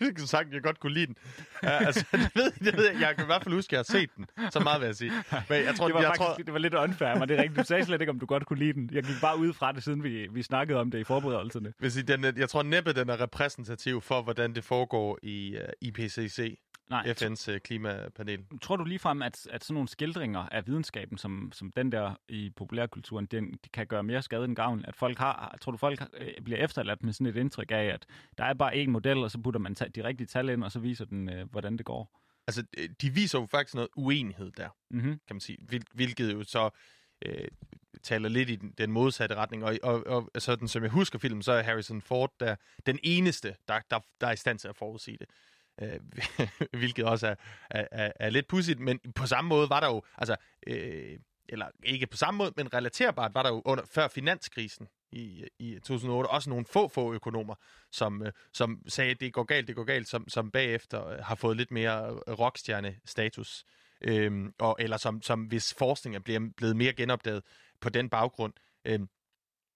[0.18, 1.16] du sagt, jeg godt kunne lide den.
[1.62, 3.78] Uh, altså, det ved, det ved jeg, jeg kan i hvert fald huske, at jeg
[3.78, 4.26] har set den.
[4.50, 5.12] Så meget vil jeg sige.
[5.48, 7.42] Men jeg tror, det var jeg faktisk tror, det var lidt unfair, men det er
[7.42, 7.58] rigtigt.
[7.58, 8.90] Du sagde slet ikke, om du godt kunne lide den.
[8.92, 11.72] Jeg gik bare ud fra det, siden vi, vi snakkede om det i forberedelserne.
[11.80, 15.88] vil sige, den, jeg tror næppe, den er repræsentativ for, hvordan det foregår i uh,
[15.88, 16.58] IPCC,
[16.90, 18.44] Nej, FN's uh, klimapanel.
[18.62, 22.50] tror du ligefrem, at, at sådan nogle skildringer af videnskaben, som, som den der i
[22.56, 24.84] populærkulturen, den, de kan gøre mere skade end gavn?
[24.84, 28.06] At folk har, tror du, folk øh, bliver efterladt med sådan et indtryk af, at
[28.38, 30.78] der er bare én model, og så putter man de rigtige tal ind, og så
[30.78, 32.20] viser den, øh, hvordan det går?
[32.46, 35.20] Altså, øh, de viser jo faktisk noget uenighed der, Mm-hmm.
[35.26, 35.58] kan man sige.
[35.62, 36.70] Hvil, hvilket jo så
[37.26, 37.48] øh,
[38.02, 39.64] taler lidt i den, den modsatte retning.
[39.64, 43.56] Og, og, og sådan som jeg husker filmen, så er Harrison Ford der den eneste,
[43.68, 45.28] der, der, der er i stand til at forudsige det.
[45.82, 46.00] Øh,
[46.80, 47.34] hvilket også er,
[47.70, 51.66] er, er, er lidt pudsigt, men på samme måde var der jo, altså, øh, eller
[51.82, 56.28] ikke på samme måde, men relaterbart var der jo under, før finanskrisen i, i 2008
[56.28, 57.54] også nogle få, få økonomer,
[57.92, 61.18] som, øh, som sagde, at det går galt, det går galt, som, som bagefter øh,
[61.18, 63.64] har fået lidt mere øh, rockstjerne-status.
[64.00, 67.42] Øhm, og, eller som, som hvis forskning er blevet, blevet mere genopdaget
[67.80, 68.52] på den baggrund.
[68.84, 69.08] Øhm,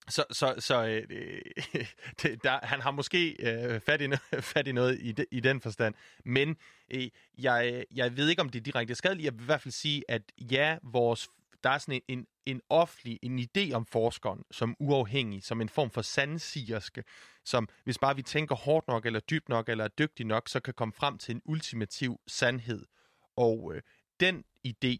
[0.08, 1.40] så så, så øh,
[2.22, 5.40] det, der, han har måske øh, fat, i, no- fat i noget i, de, i
[5.40, 5.94] den forstand.
[6.24, 6.56] Men
[6.90, 9.24] øh, jeg, jeg ved ikke, om det er direkte skadeligt.
[9.24, 11.28] Jeg vil i hvert fald sige, at ja, vores,
[11.64, 15.68] der er sådan en, en, en offentlig en idé om forskeren som uafhængig, som en
[15.68, 17.04] form for sandsigerske,
[17.44, 20.60] som hvis bare vi tænker hårdt nok, eller dybt nok, eller er dygtig nok, så
[20.60, 22.84] kan komme frem til en ultimativ sandhed.
[23.36, 23.82] Og øh,
[24.20, 24.96] den idé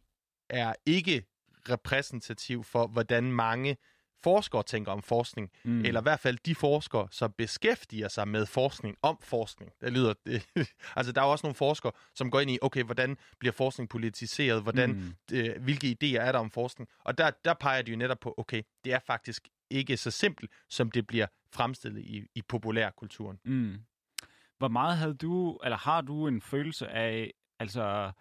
[0.49, 1.25] er ikke
[1.71, 3.77] repræsentativ for, hvordan mange
[4.22, 5.85] forskere tænker om forskning, Mm.
[5.85, 9.72] eller i hvert fald de forskere, som beskæftiger sig med forskning om forskning.
[9.81, 10.46] Det lyder, det,
[10.96, 13.88] altså der er jo også nogle forskere, som går ind i, okay, hvordan bliver forskning
[13.88, 15.14] politiseret, hvordan, Mm.
[15.37, 18.35] øh, hvilke idéer er der om forskning, og der, der peger de jo netop på,
[18.37, 23.38] okay, det er faktisk ikke så simpelt, som det bliver fremstillet i, i populærkulturen.
[23.44, 23.76] Mm.
[24.59, 28.12] Hvor meget havde du, eller har du en følelse af, altså,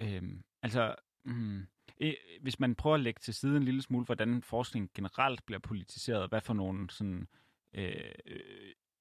[0.00, 0.94] øhm, altså,
[1.24, 1.66] mm,
[2.00, 5.58] Øh, hvis man prøver at lægge til side en lille smule, hvordan forskning generelt bliver
[5.58, 7.28] politiseret, hvad for nogle sådan,
[7.74, 8.14] øh,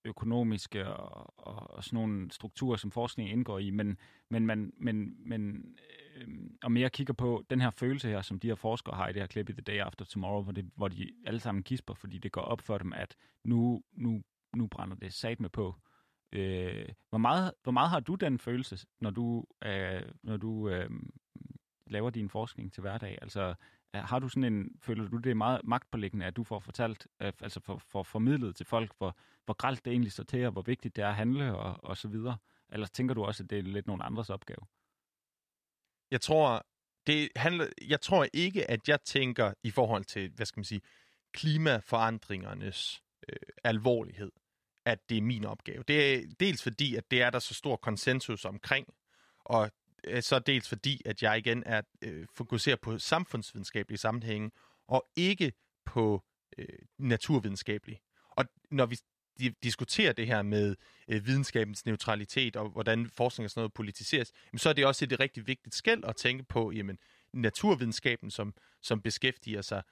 [0.06, 3.98] økonomiske og, og, og sådan nogle strukturer, som forskning indgår i, men,
[4.30, 5.76] men, man, men, men
[6.15, 6.28] øh,
[6.63, 9.22] og mere kigger på den her følelse her, som de her forskere har i det
[9.22, 12.17] her klip i The Day After Tomorrow, hvor, det, hvor de alle sammen kisper, fordi
[12.17, 14.22] det går op for dem, at nu, nu,
[14.56, 15.76] nu brænder det sat med på.
[16.32, 20.89] Øh, hvor, meget, hvor meget har du den følelse, når du, øh, når du øh,
[21.88, 23.17] laver din forskning til hverdag?
[23.22, 23.56] Altså,
[23.93, 27.34] har du sådan en, føler du det er meget magtpålæggende, at du får fortalt, øh,
[27.41, 30.62] altså får, får formidlet til folk, hvor, hvor gralt det egentlig står til, og hvor
[30.62, 32.38] vigtigt det er at handle, og, og så videre?
[32.69, 34.65] Eller tænker du også, at det er lidt nogle andres opgave?
[36.12, 36.65] Jeg tror,
[37.08, 40.82] det handler, jeg tror ikke, at jeg tænker i forhold til, hvad skal man sige,
[41.34, 44.32] klimaforandringernes øh, alvorlighed,
[44.86, 45.84] at det er min opgave.
[45.84, 48.88] Det er dels fordi, at det er der så stor konsensus omkring,
[49.39, 49.72] og
[50.04, 54.52] Øh, så dels fordi, at jeg igen er øh, fokuseret på samfundsvidenskabelige sammenhænge,
[54.88, 55.54] og ikke
[55.86, 56.24] på
[56.58, 58.02] øh, naturvidenskabelige.
[58.30, 58.98] Og når vi
[59.42, 60.76] di- diskuterer det her med
[61.08, 65.06] øh, videnskabens neutralitet, og hvordan forskning og sådan noget politiseres, jamen, så er det også
[65.06, 66.98] et rigtig vigtigt skæld at tænke på, jamen,
[67.34, 69.84] naturvidenskaben, som, som beskæftiger sig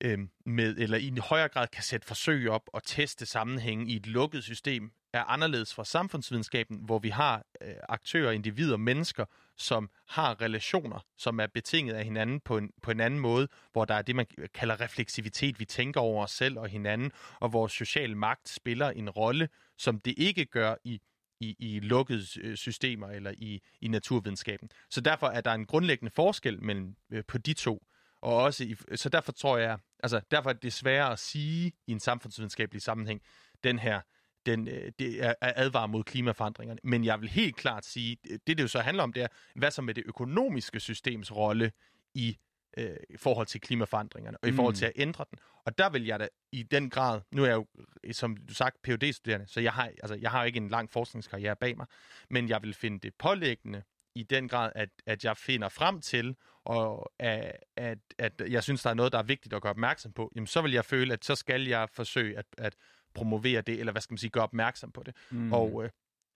[0.00, 3.96] øh, med, eller i en højere grad kan sætte forsøg op og teste sammenhænge i
[3.96, 9.24] et lukket system, er anderledes fra samfundsvidenskaben, hvor vi har øh, aktører, individer, mennesker,
[9.56, 13.84] som har relationer, som er betinget af hinanden på en, på en anden måde, hvor
[13.84, 15.60] der er det, man kalder refleksivitet.
[15.60, 20.00] Vi tænker over os selv og hinanden, og vores social magt spiller en rolle, som
[20.00, 21.00] det ikke gør i,
[21.40, 24.70] i, i lukkede øh, systemer eller i, i naturvidenskaben.
[24.90, 27.82] Så derfor er der en grundlæggende forskel mellem øh, på de to.
[28.24, 31.92] Og også i, så derfor tror jeg, altså derfor er det sværere at sige i
[31.92, 33.20] en samfundsvidenskabelig sammenhæng,
[33.64, 34.00] den her
[34.46, 36.80] den, øh, det er, advarer mod klimaforandringerne.
[36.84, 39.70] Men jeg vil helt klart sige, det det jo så handler om, det er, hvad
[39.70, 41.72] så med det økonomiske systems rolle
[42.14, 42.36] i
[42.78, 44.78] øh, i forhold til klimaforandringerne, og i forhold Mm.
[44.78, 45.38] til at ændre den.
[45.66, 47.66] Og der vil jeg da i den grad, nu er jeg jo,
[48.12, 51.56] som du sagt, phd studerende så jeg har, altså, jeg har ikke en lang forskningskarriere
[51.56, 51.86] bag mig,
[52.30, 53.82] men jeg vil finde det pålæggende
[54.14, 58.82] i den grad, at, at jeg finder frem til, og at, at, at jeg synes,
[58.82, 61.12] der er noget, der er vigtigt at gøre opmærksom på, jamen så vil jeg føle,
[61.12, 62.76] at så skal jeg forsøge at, at
[63.14, 65.16] promovere det, eller hvad skal man sige, gøre opmærksom på det.
[65.30, 65.52] Mm.
[65.52, 65.90] Og, øh,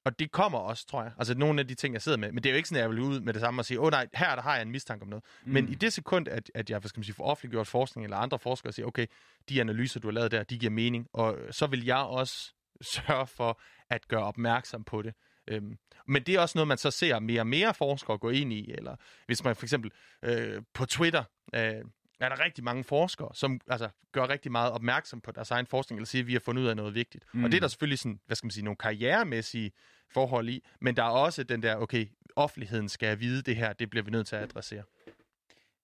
[0.04, 1.12] og det kommer også, tror jeg.
[1.18, 2.32] Altså nogle af de ting, jeg sidder med.
[2.32, 3.80] Men det er jo ikke sådan, at jeg vil ud med det samme og sige,
[3.80, 5.24] åh oh, nej, her der har jeg en mistanke om noget.
[5.44, 5.52] Mm.
[5.52, 8.16] Men i det sekund, at, at jeg hvad skal man sige, får offentliggjort forskning, eller
[8.16, 9.06] andre forskere siger, okay,
[9.48, 11.06] de analyser, du har lavet der, de giver mening.
[11.12, 12.54] Og så vil jeg også
[12.94, 13.60] sørge for
[13.90, 15.14] at gøre opmærksom på det.
[15.48, 18.52] Øhm, men det er også noget, man så ser mere og mere forskere gå ind
[18.52, 18.72] i.
[18.72, 19.90] Eller hvis man for eksempel
[20.22, 21.24] øh, på Twitter...
[21.54, 21.84] Øh,
[22.20, 25.98] er der rigtig mange forskere, som altså, gør rigtig meget opmærksom på deres egen forskning,
[25.98, 27.24] eller siger, at vi har fundet ud af noget vigtigt.
[27.32, 27.44] Mm.
[27.44, 29.72] Og det er der selvfølgelig sådan, hvad skal man sige, nogle karrieremæssige
[30.11, 32.06] forhold i, men der er også den der, okay,
[32.37, 34.82] offentligheden skal vide det her, det bliver vi nødt til at adressere.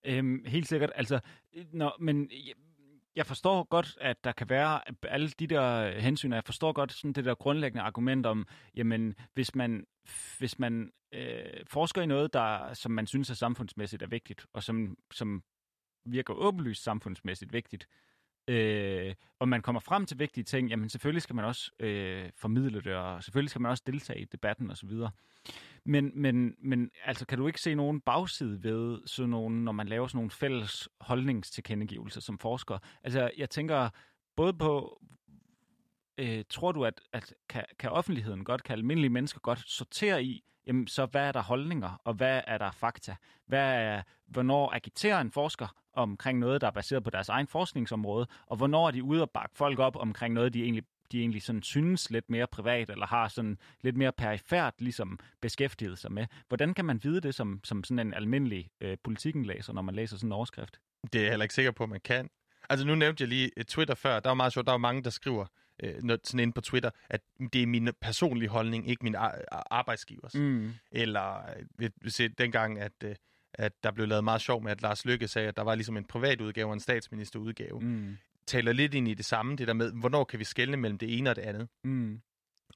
[0.05, 0.92] Øhm, helt sikkert.
[0.94, 1.20] Altså,
[1.72, 2.31] når, men
[3.16, 6.92] jeg, forstår godt, at der kan være alle de der hensyn, og jeg forstår godt
[6.92, 9.87] sådan det der grundlæggende argument om, jamen, hvis man,
[10.38, 14.62] hvis man øh, forsker i noget, der, som man synes er samfundsmæssigt er vigtigt, og
[14.62, 15.42] som, som
[16.05, 17.88] virker åbenlyst samfundsmæssigt vigtigt,
[18.48, 22.81] øh, og man kommer frem til vigtige ting, jamen selvfølgelig skal man også øh, formidle
[22.81, 24.90] det, og selvfølgelig skal man også deltage i debatten osv.
[25.87, 29.88] Men, men, men altså, kan du ikke se nogen bagside ved sådan nogen, når man
[29.88, 32.79] laver sådan nogle fælles holdningstilkendegivelser som forsker?
[33.03, 33.88] Altså, jeg tænker
[34.37, 35.01] både på,
[36.18, 40.44] øh, tror du, at, at kan, kan offentligheden godt, kan almindelige mennesker godt sortere i,
[40.66, 43.16] jamen så hvad er der holdninger, og hvad er der fakta?
[43.47, 48.27] Hvad er, hvornår agiterer en forsker omkring noget, der er baseret på deres egen forskningsområde,
[48.47, 51.42] og hvornår er de ude og bakke folk op omkring noget, de egentlig de egentlig
[51.42, 56.27] sådan synes lidt mere privat, eller har sådan lidt mere perifært ligesom beskæftiget sig med.
[56.48, 60.16] Hvordan kan man vide det som, som sådan en almindelig øh, politikenlæser, når man læser
[60.16, 60.81] sådan en overskrift?
[61.12, 62.31] Det er jeg heller ikke sikker på, at man kan.
[62.70, 64.20] Altså nu nævnte jeg lige øh, Twitter før.
[64.20, 64.66] Der er meget sjovt.
[64.66, 65.46] Der er mange, der skriver
[65.83, 67.20] øh, sådan inde på Twitter, at
[67.53, 69.16] det er min personlige holdning, ikke min
[69.70, 70.35] arbejdsgivers.
[70.35, 70.72] Mm.
[70.92, 71.50] Eller
[71.81, 73.14] øh, hvis dengang, at, øh,
[73.55, 75.96] at der blev lavet meget sjov med, at Lars Lykke sagde, at der var ligesom
[75.96, 77.81] en privat udgave og en statsministerudgave.
[77.81, 78.16] Mm.
[78.46, 81.18] Taler lidt ind i det samme, det der med, hvornår kan vi skelne mellem det
[81.18, 81.68] ene og det andet.
[81.85, 82.20] Mm.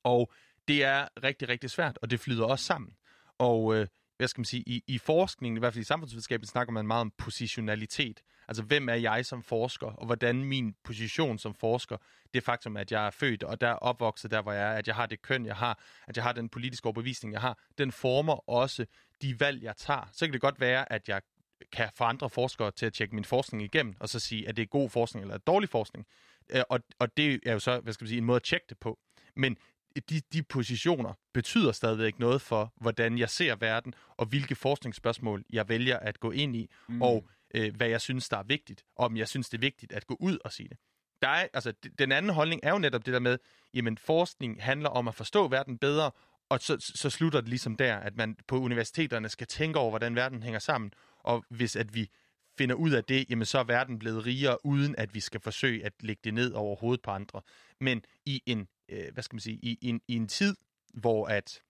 [0.03, 0.33] Og
[0.69, 2.93] det er rigtig, rigtig svært, og det flyder også sammen.
[3.39, 6.73] Og øh, hvad skal man sige, i, i forskningen, i hvert fald i samfundsvidenskaben, snakker
[6.73, 8.21] man meget om positionalitet.
[8.49, 11.97] Altså, hvem er jeg som forsker, og hvordan min position som forsker,
[12.35, 14.87] det faktum, at jeg er født og der er opvokset der, hvor jeg er, at
[14.87, 17.93] jeg har det køn, jeg har, at jeg har den politiske overbevisning, jeg har, den
[17.93, 18.87] former også
[19.23, 20.09] de valg, jeg tager.
[20.13, 21.23] Så kan det godt være, at jeg
[21.73, 24.63] kan få andre forskere til at tjekke min forskning igennem, og så sige, at det
[24.63, 26.07] er god forskning eller dårlig forskning.
[26.51, 28.67] Øh, og, og det er jo så, hvad skal man sige, en måde at tjekke
[28.69, 28.99] det på.
[29.37, 29.57] Men
[30.11, 35.69] de, de positioner betyder stadigvæk noget for, hvordan jeg ser verden, og hvilke forskningsspørgsmål jeg
[35.69, 37.03] vælger at gå ind i, mm.
[37.03, 39.93] og øh, hvad jeg synes, der er vigtigt, og om jeg synes, det er vigtigt
[39.93, 40.77] at gå ud og sige det.
[41.23, 43.39] Der er, altså, den anden holdning er jo netop det der med,
[43.75, 46.11] jamen forskning handler om at forstå verden bedre,
[46.49, 50.15] og så, så slutter det ligesom der, at man på universiteterne skal tænke over, hvordan
[50.15, 50.93] verden hænger sammen,
[51.29, 52.11] og hvis at vi
[52.59, 55.85] finder ud af det, jamen så er verden blevet rigere, uden at vi skal forsøge
[55.85, 57.43] at lægge det ned over hovedet på andre.
[57.81, 60.57] Men i en øh, hvad skal man sige, i, i, en, i en tid,
[60.95, 61.63] hvor at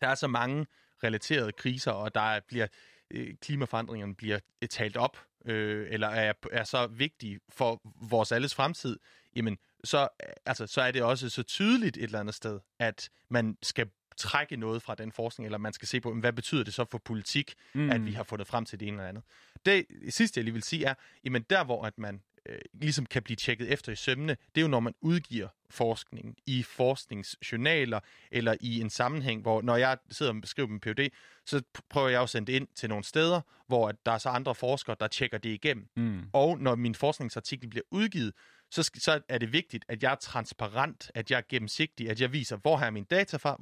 [0.00, 0.66] der er så mange
[1.04, 2.66] relaterede kriser, og der bliver
[3.10, 8.54] øh, klimaforandringerne bliver øh, talt op, øh, eller er, er så vigtige for vores alles
[8.54, 8.98] fremtid,
[9.36, 10.08] jamen så,
[10.46, 14.56] altså, så er det også så tydeligt et eller andet sted, at man skal trække
[14.56, 17.54] noget fra den forskning, eller man skal se på, hvad betyder det så for politik,
[17.74, 17.90] mm.
[17.90, 19.22] at vi har fundet frem til det ene eller andet.
[19.66, 23.22] Det sidste, jeg lige vil sige, er, jamen der, hvor at man øh, ligesom kan
[23.22, 28.00] blive tjekket efter i sømne, det er jo, når man udgiver forskning i forskningsjournaler,
[28.30, 31.08] eller i en sammenhæng, hvor når jeg sidder og beskriver min PhD,
[31.46, 34.54] så prøver jeg at sende det ind til nogle steder, hvor der er så andre
[34.54, 35.88] forskere, der tjekker det igennem.
[35.96, 36.22] Mm.
[36.32, 38.32] Og når min forskningsartikel bliver udgivet,
[38.82, 42.32] så, så er det vigtigt, at jeg er transparent, at jeg er gennemsigtig, at jeg
[42.32, 43.56] viser, hvor har mine data fra,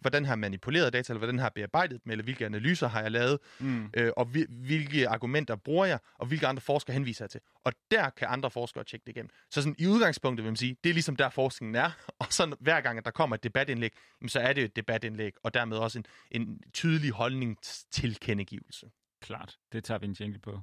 [0.00, 3.02] hvordan har jeg manipuleret data, eller hvordan har jeg bearbejdet dem, eller hvilke analyser har
[3.02, 3.90] jeg lavet, mm.
[3.96, 7.40] øh, og hvilke argumenter bruger jeg, og hvilke andre forskere henviser jeg til.
[7.64, 9.30] Og der kan andre forskere tjekke det igennem.
[9.50, 12.56] Så sådan, i udgangspunktet vil man sige, det er ligesom der forskningen er, og så
[12.60, 13.92] hver gang, at der kommer et debatindlæg,
[14.26, 18.86] så er det et debatindlæg, og dermed også en, en tydelig holdningstilkendegivelse.
[19.22, 20.60] Klart, det tager vi en jingle på.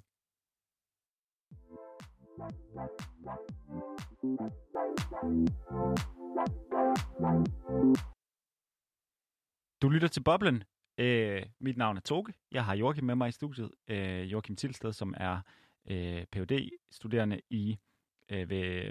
[9.82, 10.64] Du lytter til Boblen.
[10.98, 12.34] Øh, mit navn er Toge.
[12.52, 13.72] Jeg har Joachim med mig i studiet.
[13.88, 15.42] Øh, Joachim Tilsted, som er
[15.90, 17.78] øh, phd studerende i
[18.30, 18.84] øh, ved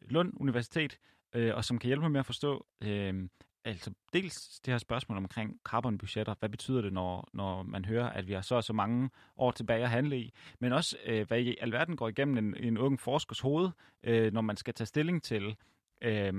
[0.00, 0.98] Lund Universitet,
[1.34, 3.28] øh, og som kan hjælpe mig med at forstå øh,
[3.64, 6.34] altså dels det her spørgsmål omkring carbonbudgetter.
[6.38, 9.50] Hvad betyder det, når, når man hører, at vi har så og så mange år
[9.50, 10.32] tilbage at handle i?
[10.58, 13.70] Men også, øh, hvad i alverden går igennem en, en ung forskers hoved,
[14.02, 15.56] øh, når man skal tage stilling til,
[16.02, 16.34] øh,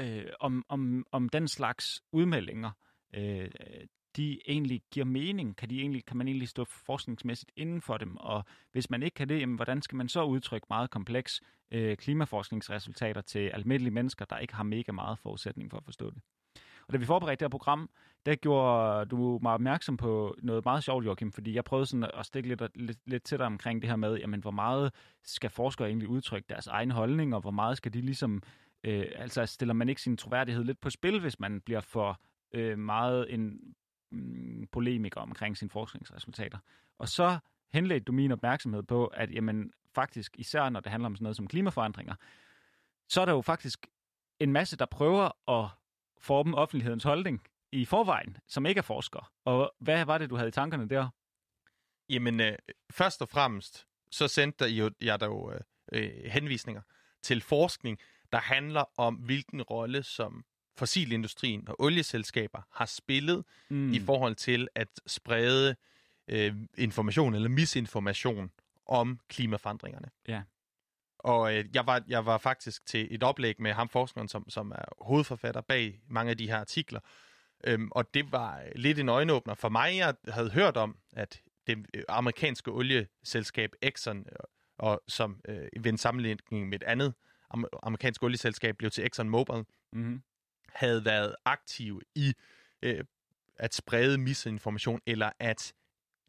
[0.00, 2.70] øh, om, om, om den slags udmeldinger,
[3.14, 3.50] øh,
[4.16, 5.56] de egentlig giver mening?
[5.56, 8.16] Kan, de egentlig, kan man egentlig stå forskningsmæssigt inden for dem?
[8.16, 11.40] Og hvis man ikke kan det, jamen, hvordan skal man så udtrykke meget kompleks
[11.70, 16.22] øh, klimaforskningsresultater til almindelige mennesker, der ikke har mega meget forudsætning for at forstå det?
[16.86, 17.90] Og da vi forberedte det her program,
[18.26, 22.26] der gjorde du mig opmærksom på noget meget sjovt, Joachim, fordi jeg prøvede sådan at
[22.26, 24.92] stikke lidt, lidt, lidt til dig omkring det her med, jamen, hvor meget
[25.24, 28.42] skal forskere egentlig udtrykke deres egen holdning, og hvor meget skal de ligesom,
[28.84, 32.20] øh, altså stiller man ikke sin troværdighed lidt på spil, hvis man bliver for
[32.54, 33.74] øh, meget en
[34.10, 36.58] mm, polemiker omkring sine forskningsresultater.
[36.98, 37.38] Og så
[37.72, 41.36] henledte du min opmærksomhed på, at jamen, faktisk, især når det handler om sådan noget
[41.36, 42.14] som klimaforandringer,
[43.08, 43.86] så er der jo faktisk
[44.40, 45.68] en masse, der prøver at
[46.18, 47.42] forme offentlighedens holdning
[47.72, 49.24] i forvejen, som ikke er forskere.
[49.44, 51.08] Og hvad var det, du havde i tankerne der?
[52.08, 52.58] Jamen, øh,
[52.90, 55.60] først og fremmest, så sendte jeg, jo, jeg der jo øh,
[55.92, 56.82] øh, henvisninger
[57.22, 57.98] til forskning,
[58.32, 60.44] der handler om, hvilken rolle som
[60.80, 63.92] fossilindustrien og olieselskaber har spillet mm.
[63.92, 65.76] i forhold til at sprede
[66.28, 68.50] øh, information eller misinformation
[68.86, 70.08] om klimaforandringerne.
[70.28, 70.42] Ja.
[71.18, 74.70] Og øh, jeg, var, jeg var faktisk til et oplæg med ham forskeren, som, som
[74.70, 77.00] er hovedforfatter bag mange af de her artikler.
[77.64, 79.96] Øhm, og det var lidt en øjenåbner for mig.
[79.96, 84.36] Jeg havde hørt om, at det øh, amerikanske olieselskab Exxon, øh,
[84.78, 87.14] og som øh, ved en sammenligning med et andet
[87.82, 90.22] amerikansk olieselskab blev til Exxon Mobil, mm-hmm.
[90.74, 92.32] Havde været aktiv i
[92.82, 93.04] øh,
[93.56, 95.72] at sprede misinformation eller at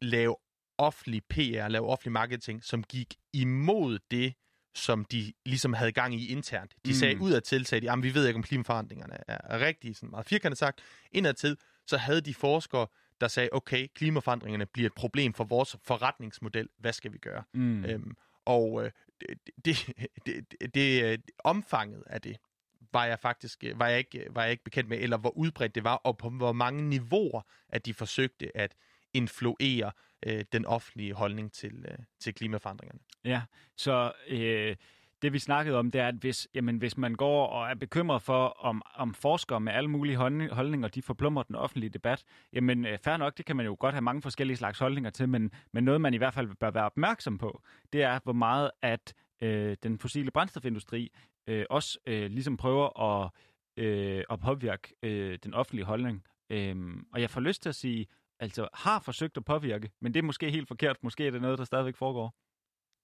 [0.02, 0.36] lave
[0.78, 4.34] offentlig PR, lave offentlig marketing, som gik imod det,
[4.74, 6.74] som de ligesom havde gang i internt.
[6.84, 6.94] De mm.
[6.94, 10.10] sagde ud af til, sagde de, vi ved ikke, om klimaforandringerne er, er rigtige, sådan
[10.10, 10.80] meget firkantet sagt.
[11.12, 12.86] Indadtil, så havde de forskere,
[13.20, 16.68] der sagde, okay, klimaforandringerne bliver et problem for vores forretningsmodel.
[16.78, 17.42] Hvad skal vi gøre?
[17.54, 17.84] Mm.
[17.84, 18.90] Øhm, og øh,
[19.20, 19.86] det,
[20.26, 22.36] det, det, det, øh, omfanget af det,
[22.92, 25.36] var jeg faktisk øh, var jeg ikke, øh, var jeg ikke bekendt med, eller hvor
[25.36, 28.74] udbredt det var, og på hvor mange niveauer, at de forsøgte at
[29.14, 29.92] influere
[30.26, 33.00] øh, den offentlige holdning til, øh, til klimaforandringerne.
[33.24, 33.42] Ja,
[33.76, 34.76] så øh,
[35.22, 38.22] det vi snakkede om, det er, at hvis, jamen, hvis man går og er bekymret
[38.22, 42.98] for, om, om forskere med alle mulige holdninger, de forplummer den offentlige debat, jamen øh,
[42.98, 45.84] fair nok, det kan man jo godt have mange forskellige slags holdninger til, men, men
[45.84, 47.62] noget man i hvert fald bør være opmærksom på,
[47.92, 51.12] det er, hvor meget at øh, den fossile brændstofindustri
[51.46, 53.30] øh, også øh, ligesom prøver at,
[53.76, 56.24] øh, at påvirke øh, den offentlige holdning.
[56.50, 56.76] Øh,
[57.12, 58.06] og jeg får lyst til at sige,
[58.38, 60.96] altså har forsøgt at påvirke, men det er måske helt forkert.
[61.02, 62.34] Måske er det noget, der stadigvæk foregår.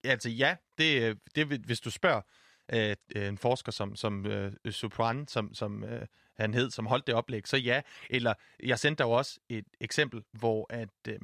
[0.04, 2.20] Ja, Altså ja, det, øh, det hvis du spørger
[2.72, 6.06] øh, en forsker som, som øh, Supran, som, som øh,
[6.38, 7.80] han hed, som holdt det oplæg, så ja.
[8.10, 11.18] Eller jeg sendte dig også et eksempel, hvor at øh,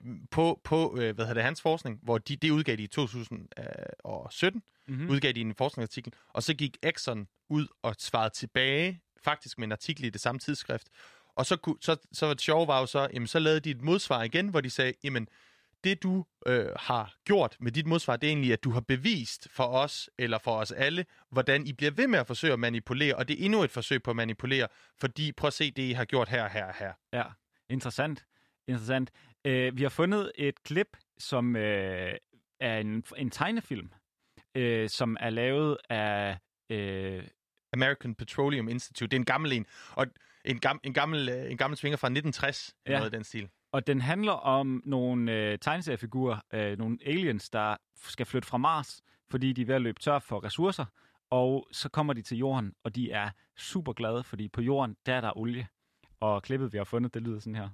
[0.30, 4.62] på, på øh, hvad hedder det, hans forskning, hvor de, det udgav de i 2017,
[4.88, 5.10] mm-hmm.
[5.10, 9.72] udgav de en forskningsartikel, og så gik Exxon ud og svarede tilbage, faktisk med en
[9.72, 10.88] artikel i det samme tidsskrift,
[11.36, 13.70] og så, kunne, så, så var det sjove var jo så, jamen, så lavede de
[13.70, 15.28] et modsvar igen, hvor de sagde, jamen,
[15.84, 19.48] det du øh, har gjort med dit modsvar, det er egentlig, at du har bevist
[19.50, 23.14] for os, eller for os alle, hvordan I bliver ved med at forsøge at manipulere,
[23.14, 24.68] og det er endnu et forsøg på at manipulere,
[25.00, 26.92] fordi prøv at se det, I har gjort her, her, her.
[27.12, 27.24] Ja,
[27.70, 28.26] interessant.
[28.68, 29.10] Interessant.
[29.44, 32.14] Øh, vi har fundet et klip, som øh,
[32.60, 33.90] er en, en tegnefilm,
[34.54, 36.38] øh, som er lavet af...
[36.70, 37.24] Øh,
[37.72, 39.10] American Petroleum Institute.
[39.10, 39.66] Det er en gammel en.
[39.92, 40.06] Og
[40.44, 42.92] en, gam, en, gammel, øh, en gammel svinger fra 1960, ja.
[42.92, 43.48] noget af den stil.
[43.72, 49.02] Og den handler om nogle øh, tegneseriefigurer, øh, nogle aliens, der skal flytte fra Mars,
[49.30, 50.84] fordi de er ved at løbe tør for ressourcer.
[51.30, 55.14] Og så kommer de til jorden, og de er super glade, fordi på jorden, der
[55.14, 55.66] er der olie.
[56.20, 57.68] Og klippet, vi har fundet, det lyder sådan her.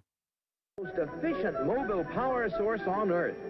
[0.78, 3.40] Most efficient mobile power source on Earth.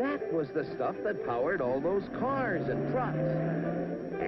[0.00, 3.32] That was the stuff that powered all those cars and trucks.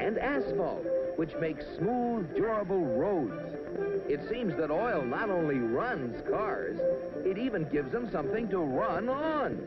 [0.05, 0.87] And asphalt,
[1.19, 3.64] which makes smooth, durable roads.
[4.09, 6.79] It seems that oil not only runs cars,
[7.25, 9.59] it even gives them something to run on.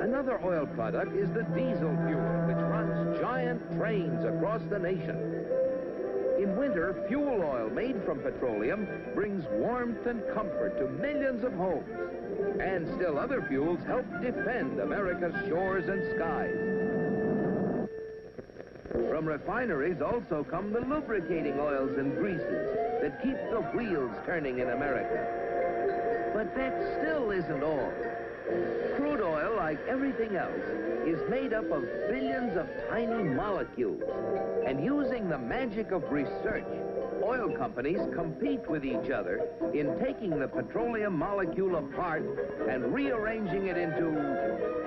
[0.00, 5.44] Another oil product is the diesel fuel, which runs giant trains across the nation.
[6.38, 11.88] In winter, fuel oil made from petroleum brings warmth and comfort to millions of homes.
[12.60, 17.88] And still other fuels help defend America's shores and skies.
[19.08, 24.70] From refineries also come the lubricating oils and greases that keep the wheels turning in
[24.70, 26.30] America.
[26.32, 27.92] But that still isn't all.
[28.96, 30.62] Crude oil, like everything else,
[31.04, 34.02] is made up of billions of tiny molecules.
[34.64, 36.64] And using the magic of research,
[37.24, 42.22] oil companies compete with each other in taking the petroleum molecule apart
[42.68, 44.10] and rearranging it into,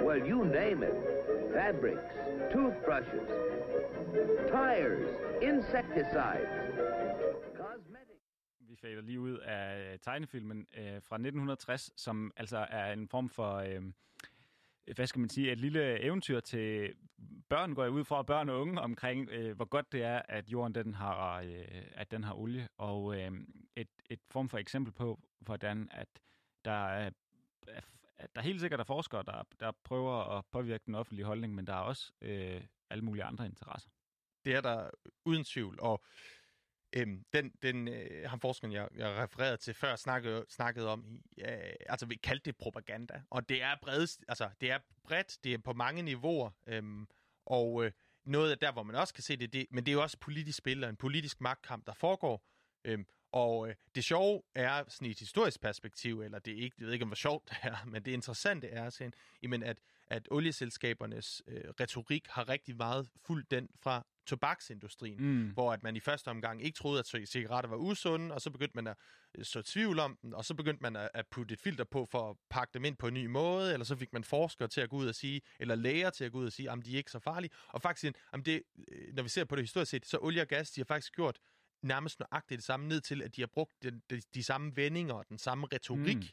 [0.03, 0.95] well, you name it,
[1.53, 2.13] fabrics,
[2.53, 3.27] toothbrushes,
[4.51, 5.05] tires,
[5.41, 6.64] insecticides,
[8.85, 13.55] fader lige ud af øh, tegnefilmen øh, fra 1960, som altså er en form for...
[13.55, 13.81] Øh,
[14.95, 16.93] hvad skal man sige, et lille eventyr til
[17.49, 20.49] børn, går jeg ud fra, børn og unge, omkring, øh, hvor godt det er, at
[20.49, 22.67] jorden den har, øh, at den har olie.
[22.77, 23.31] Og øh,
[23.75, 26.07] et, et form for eksempel på, hvordan at
[26.65, 27.09] der er,
[28.17, 31.67] at der helt sikkert er forskere, der, der prøver at påvirke den offentlige holdning, men
[31.67, 33.89] der er også øh, alle mulige andre interesser.
[34.45, 34.89] Det er der
[35.25, 36.03] uden tvivl, og
[36.97, 41.47] Øhm, den, den øh, ham forskeren, jeg, jeg refererede til før, snakkede, snakkede om, øh,
[41.89, 45.57] altså vi kaldte det propaganda, og det er bredt, altså det er bredt, det er
[45.57, 47.07] på mange niveauer, øhm,
[47.45, 47.91] og øh,
[48.25, 50.17] noget af der, hvor man også kan se det, det, men det er jo også
[50.21, 52.43] politisk spil og en politisk magtkamp, der foregår,
[52.85, 56.75] øhm, og øh, det sjove er sådan i et historisk perspektiv, eller det er ikke,
[56.79, 59.77] jeg ved ikke, hvor sjovt det er, men det interessante er sådan, jamen, at,
[60.07, 65.49] at olieselskabernes øh, retorik har rigtig meget fuldt den fra tobaksindustrien, mm.
[65.49, 68.75] hvor at man i første omgang ikke troede, at cigaretter var usunde, og så begyndte
[68.75, 68.97] man at
[69.37, 72.05] øh, så tvivl om dem, og så begyndte man at, at putte et filter på
[72.11, 74.81] for at pakke dem ind på en ny måde, eller så fik man forskere til
[74.81, 76.93] at gå ud og sige, eller læger til at gå ud og sige, at de
[76.93, 77.51] er ikke så farlige.
[77.67, 78.61] Og faktisk, om det,
[78.91, 81.15] øh, når vi ser på det historisk set, så olie og gas, de har faktisk
[81.15, 81.39] gjort
[81.81, 85.13] nærmest nøjagtigt det samme ned til, at de har brugt de, de, de samme vendinger
[85.13, 86.17] og den samme retorik.
[86.17, 86.23] Mm.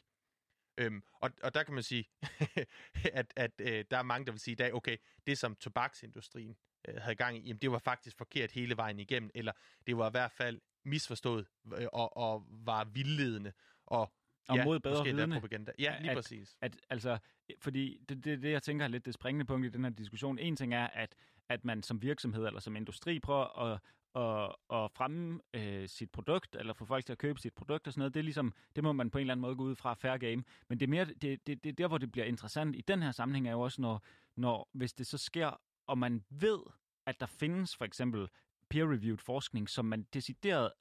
[0.77, 2.09] Øhm, og, og der kan man sige,
[3.19, 6.55] at, at øh, der er mange, der vil sige i dag, okay, det som tobaksindustrien
[6.87, 9.51] øh, havde gang i, jamen, det var faktisk forkert hele vejen igennem, eller
[9.87, 13.51] det var i hvert fald misforstået øh, og, og var vildledende.
[13.85, 14.13] Og
[14.47, 15.33] og ja, mod bedre vidne.
[15.33, 15.71] propaganda.
[15.79, 16.57] Ja, lige at, præcis.
[16.61, 17.17] At, altså,
[17.59, 20.39] fordi det, det, det, jeg tænker er lidt det springende punkt i den her diskussion.
[20.39, 21.15] En ting er, at,
[21.49, 23.79] at man som virksomhed eller som industri prøver at,
[24.15, 27.93] at, at fremme øh, sit produkt, eller få folk til at købe sit produkt og
[27.93, 28.13] sådan noget.
[28.13, 30.17] Det, er ligesom, det må man på en eller anden måde gå ud fra fair
[30.17, 30.43] game.
[30.69, 33.11] Men det er mere, det, det, det der, hvor det bliver interessant i den her
[33.11, 34.03] sammenhæng, er jo også, når,
[34.35, 36.59] når hvis det så sker, og man ved,
[37.05, 38.29] at der findes for eksempel
[38.69, 40.71] peer-reviewed forskning, som man decideret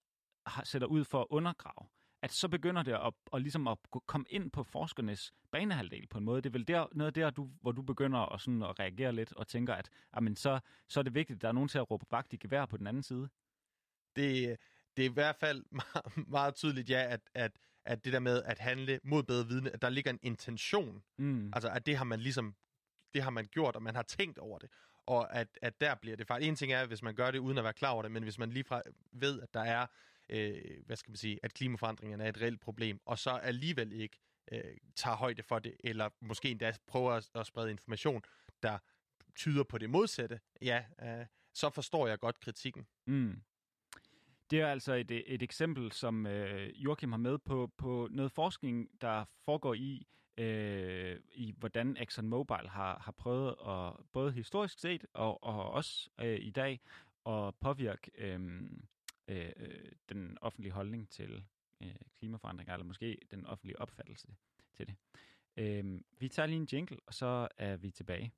[0.64, 1.88] sætter ud for at undergrave,
[2.22, 6.24] at så begynder det at, at, ligesom at komme ind på forskernes banehalvdel på en
[6.24, 6.42] måde.
[6.42, 9.32] Det er vel der, noget der, du, hvor du begynder at, sådan at reagere lidt
[9.32, 11.90] og tænker, at jamen, så, så er det vigtigt, at der er nogen til at
[11.90, 13.28] råbe vagt i gevær på den anden side.
[14.16, 14.57] Det,
[14.96, 18.42] det er i hvert fald meget, meget tydeligt, ja, at, at, at det der med
[18.42, 21.03] at handle mod bedre vidne, at der ligger en intention.
[21.18, 21.53] Mm.
[21.55, 22.55] Altså, at det har man ligesom
[23.14, 24.70] det har man gjort, og man har tænkt over det
[25.07, 26.48] og at, at der bliver det faktisk...
[26.48, 28.38] En ting er, hvis man gør det uden at være klar over det, men hvis
[28.38, 28.82] man lige fra
[29.12, 29.86] ved, at der er,
[30.28, 34.18] øh, hvad skal man sige, at klimaforandringerne er et reelt problem, og så alligevel ikke
[34.53, 38.22] øh, tager højde for det, eller måske endda prøver at, at sprede information,
[38.62, 38.78] der
[39.34, 42.86] tyder på det modsatte, ja, øh, så forstår jeg godt kritikken.
[43.07, 43.42] Mm.
[44.50, 48.88] Det er altså et, et eksempel, som øh, Joachim har med på, på noget forskning,
[49.00, 50.07] der foregår i,
[50.37, 56.39] øh, i hvordan ExxonMobil har, har prøvet at, både historisk set og, og også øh,
[56.41, 56.80] i dag,
[57.26, 58.85] at påvirke øhm,
[59.28, 61.45] øh, øh, den offentlige holdning til
[61.83, 64.28] øh, klimaforandringer, eller måske den offentlige opfattelse
[64.72, 64.95] til det.
[65.57, 68.33] Øh, vi tager lige en jingle, og så er vi tilbage.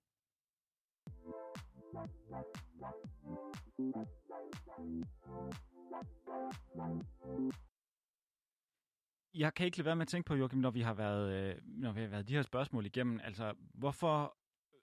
[9.34, 11.56] Jeg kan ikke lade være med at tænke på, Joachim, når vi har været, øh,
[11.64, 13.20] når vi har været de her spørgsmål igennem.
[13.24, 14.36] Altså, hvorfor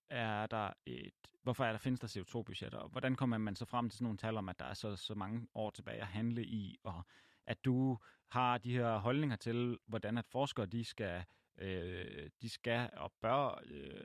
[0.09, 3.89] er der et, hvorfor er der, findes der CO2-budgetter, og hvordan kommer man så frem
[3.89, 6.45] til sådan nogle tal om, at der er så, så mange år tilbage at handle
[6.45, 7.03] i, og
[7.45, 7.97] at du
[8.29, 11.23] har de her holdninger til, hvordan at forskere de skal,
[11.57, 14.03] øh, de skal og bør øh,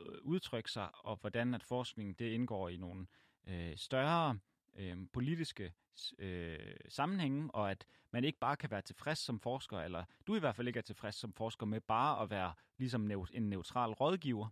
[0.00, 3.06] øh udtrykke sig, og hvordan at forskning det indgår i nogle
[3.46, 4.40] øh, større øh,
[4.76, 5.72] Øhm, politiske
[6.18, 10.38] øh, sammenhænge, og at man ikke bare kan være tilfreds som forsker, eller du i
[10.38, 14.48] hvert fald ikke er tilfreds som forsker med bare at være ligesom en neutral rådgiver.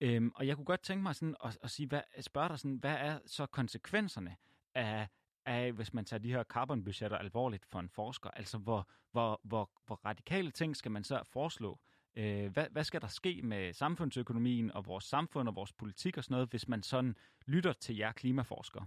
[0.00, 2.76] Øhm, og jeg kunne godt tænke mig sådan at, at sige, hvad, spørge dig sådan,
[2.76, 4.36] hvad er så konsekvenserne
[4.74, 5.08] af,
[5.46, 8.30] af, hvis man tager de her carbonbudgetter alvorligt for en forsker?
[8.30, 11.78] Altså, hvor, hvor, hvor, hvor radikale ting skal man så foreslå?
[12.16, 16.24] Øh, hvad, hvad skal der ske med samfundsøkonomien og vores samfund og vores politik og
[16.24, 17.16] sådan noget, hvis man sådan
[17.46, 18.86] lytter til jer klimaforskere?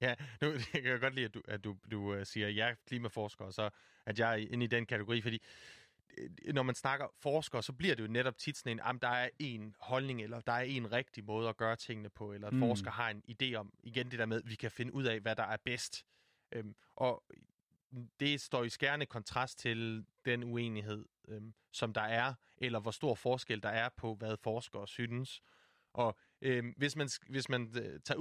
[0.00, 3.44] Ja, nu jeg kan godt lide, at du, at du, du uh, siger, ja, klimaforsker,
[3.44, 3.70] og så
[4.06, 5.42] at jeg er inde i den kategori, fordi
[6.18, 9.08] øh, når man snakker forskere, så bliver det jo netop tit sådan en, at der
[9.08, 12.52] er en holdning, eller der er en rigtig måde at gøre tingene på, eller at
[12.52, 12.60] mm.
[12.60, 15.20] forsker har en idé om, igen det der med, at vi kan finde ud af,
[15.20, 16.04] hvad der er bedst.
[16.52, 17.24] Øhm, og
[18.20, 23.14] det står i skærende kontrast til den uenighed, øhm, som der er, eller hvor stor
[23.14, 25.42] forskel der er på, hvad forskere synes.
[25.92, 28.18] Og øhm, hvis man, hvis man øh, tager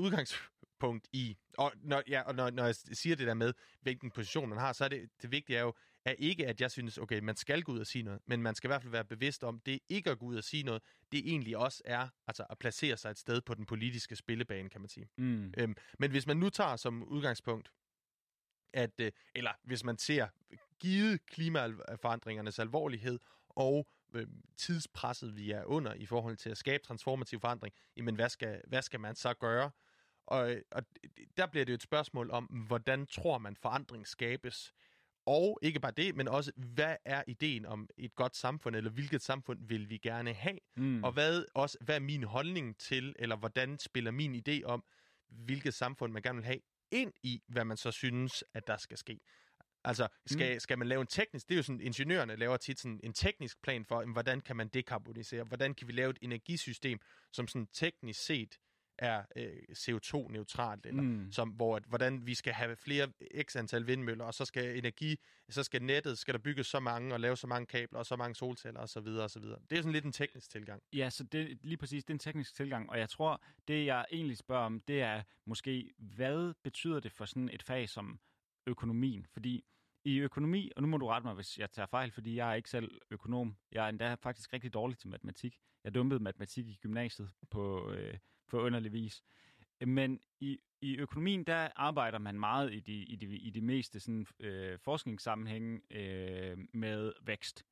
[0.79, 4.49] udgangspunkt i, og, når, ja, og når, når jeg siger det der med, hvilken position
[4.49, 5.73] man har, så er det, det vigtige er jo,
[6.05, 8.55] er ikke, at jeg synes, okay, man skal gå ud og sige noget, men man
[8.55, 10.81] skal i hvert fald være bevidst om, det ikke at gå ud og sige noget,
[11.11, 14.81] det egentlig også er altså at placere sig et sted på den politiske spillebane, kan
[14.81, 15.09] man sige.
[15.17, 15.53] Mm.
[15.57, 17.71] Øhm, men hvis man nu tager som udgangspunkt,
[18.73, 20.27] at, øh, eller hvis man ser
[20.79, 23.19] givet klimaforandringernes alvorlighed,
[23.49, 24.27] og øh,
[24.57, 28.81] tidspresset, vi er under i forhold til at skabe transformativ forandring, jamen hvad skal, hvad
[28.81, 29.71] skal man så gøre?
[30.29, 30.83] Og, og
[31.37, 34.73] der bliver det jo et spørgsmål om, hvordan tror man forandring skabes?
[35.25, 39.21] Og ikke bare det, men også, hvad er ideen om et godt samfund, eller hvilket
[39.21, 40.59] samfund vil vi gerne have?
[40.75, 41.03] Mm.
[41.03, 44.83] Og hvad, også, hvad er min holdning til, eller hvordan spiller min idé om,
[45.29, 46.59] hvilket samfund man gerne vil have,
[46.91, 49.19] ind i, hvad man så synes, at der skal ske?
[49.83, 50.59] Altså, skal, mm.
[50.59, 51.47] skal man lave en teknisk...
[51.49, 54.55] Det er jo sådan, ingeniørerne laver tit sådan en teknisk plan for, jamen, hvordan kan
[54.55, 55.43] man dekarbonisere?
[55.43, 56.99] Hvordan kan vi lave et energisystem,
[57.31, 58.57] som sådan teknisk set
[59.01, 61.31] er øh, CO2-neutralt, eller Mm.
[61.31, 63.07] som, hvor at, hvordan vi skal have flere
[63.43, 65.19] x antal vindmøller, og så skal energi,
[65.49, 68.15] så skal nettet, skal der bygges så mange, og lave så mange kabler, og så
[68.15, 69.59] mange solceller, og så videre, og så videre.
[69.69, 70.83] Det er sådan lidt en teknisk tilgang.
[70.93, 74.05] Ja, så det, lige præcis, det er en teknisk tilgang, og jeg tror, det jeg
[74.11, 78.19] egentlig spørger om, det er måske, hvad betyder det for sådan et fag som
[78.67, 79.25] økonomien?
[79.33, 79.63] Fordi
[80.03, 82.53] i økonomi, og nu må du rette mig, hvis jeg tager fejl, fordi jeg er
[82.53, 83.55] ikke selv økonom.
[83.71, 85.57] Jeg er endda faktisk rigtig dårlig til matematik.
[85.83, 88.17] Jeg dumpede matematik i gymnasiet på, øh,
[88.49, 89.23] på underlig vis.
[89.85, 93.99] Men i, i økonomien, der arbejder man meget i de, i de, i de meste
[93.99, 97.65] sådan, øh, forskningssammenhænge øh, med vækst.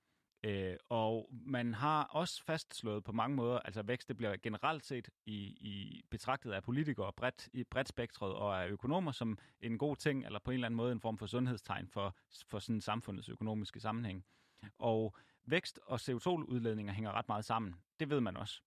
[0.44, 5.10] Øh, og man har også fastslået på mange måder, altså vækst det bliver generelt set
[5.26, 9.96] i, i betragtet af politikere bredt, i bredt spektret og af økonomer som en god
[9.96, 12.16] ting, eller på en eller anden måde en form for sundhedstegn for,
[12.48, 14.26] for sådan samfundets økonomiske sammenhæng.
[14.80, 15.16] Og
[15.46, 17.76] vækst og CO2-udledninger hænger ret meget sammen.
[18.00, 18.62] Det ved man også.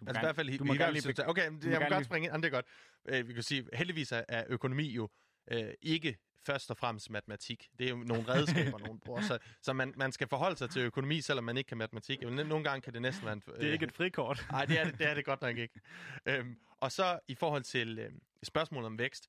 [0.00, 0.48] Du Altså i hvert fald...
[0.50, 2.34] i- du må i gerne lige Okay, men det, jeg må godt lige- springe ind.
[2.34, 2.66] Ah, Det er godt.
[3.08, 5.08] Øh, vi kan sige, heldigvis er, økonomi jo
[5.50, 7.68] øh, ikke først og fremmest matematik.
[7.78, 9.20] Det er jo nogle redskaber, nogen bruger.
[9.20, 12.22] Så, så man, man skal forholde sig til økonomi, selvom man ikke kan matematik.
[12.22, 13.40] Jo, Nogle gange kan det næsten være en...
[13.40, 14.46] Det er ikke et frikort.
[14.50, 15.80] Nej, det er det, det er det godt nok ikke.
[16.26, 19.28] Øhm, og så i forhold til øhm, spørgsmålet om vækst,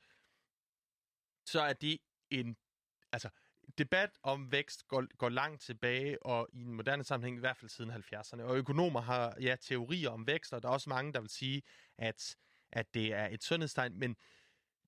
[1.46, 1.98] så er det
[2.30, 2.58] en...
[3.12, 3.30] Altså,
[3.78, 7.70] debat om vækst går, går langt tilbage, og i en moderne sammenhæng i hvert fald
[7.70, 8.42] siden 70'erne.
[8.42, 11.62] Og økonomer har ja, teorier om vækst, og der er også mange, der vil sige,
[11.98, 12.36] at,
[12.72, 14.16] at det er et sundhedstegn, men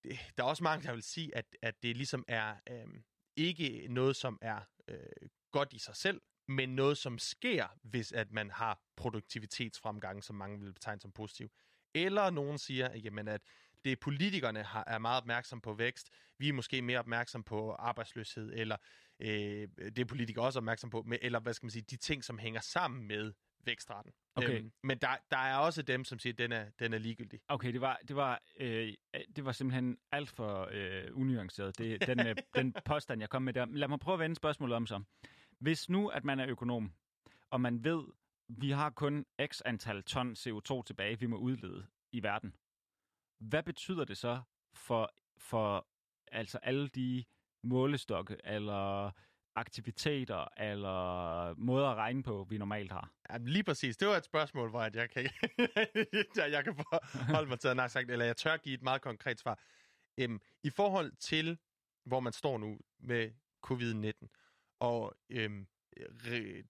[0.04, 3.04] det, der er også mange, der vil sige, at, at det ligesom er øhm,
[3.36, 8.32] ikke noget, som er øh, godt i sig selv, men noget, som sker, hvis at
[8.32, 11.52] man har produktivitetsfremgang, som mange vil betegne som positiv.
[11.94, 13.42] Eller nogen siger, at, jamen, at
[13.86, 16.10] det politikerne har, er meget opmærksom på vækst.
[16.40, 18.78] Vi er måske mere opmærksom på arbejdsløshed, eller
[19.20, 22.24] øh, det er politikere også opmærksom på, med, eller hvad skal man sige, de ting,
[22.24, 23.34] som hænger sammen med
[23.68, 24.12] vækstraten.
[24.36, 24.60] Okay.
[24.60, 27.40] Øhm, men der, der er også dem, som siger, at den er, den er ligegyldig.
[27.48, 28.94] Okay, det var, det var, øh,
[29.36, 33.54] det var simpelthen alt for øh, unuanceret, det, den, øh, den påstand, jeg kom med
[33.54, 33.66] der.
[33.66, 35.04] Lad mig prøve at vende spørgsmålet om så.
[35.60, 36.94] Hvis nu, at man er økonom,
[37.50, 38.04] og man ved,
[38.50, 42.56] vi har kun x antal ton CO2 tilbage, vi må udlede i verden.
[43.40, 44.42] Hvad betyder det så
[44.74, 45.88] for, for
[46.32, 47.26] altså alle de
[47.64, 49.12] målestokke, eller
[49.56, 53.12] aktiviteter, eller måder at regne på, vi normalt har?
[53.30, 53.98] Jamen, lige præcis.
[53.98, 55.24] Det var et spørgsmål, hvor jeg kan,
[56.38, 56.76] jeg, jeg kan
[57.30, 59.60] holde mig til, at sagt, eller jeg tør give et meget konkret svar.
[60.18, 61.58] Øhm, I forhold til,
[62.06, 63.32] hvor man står nu med
[63.68, 64.28] covid-19,
[64.80, 65.68] og øhm,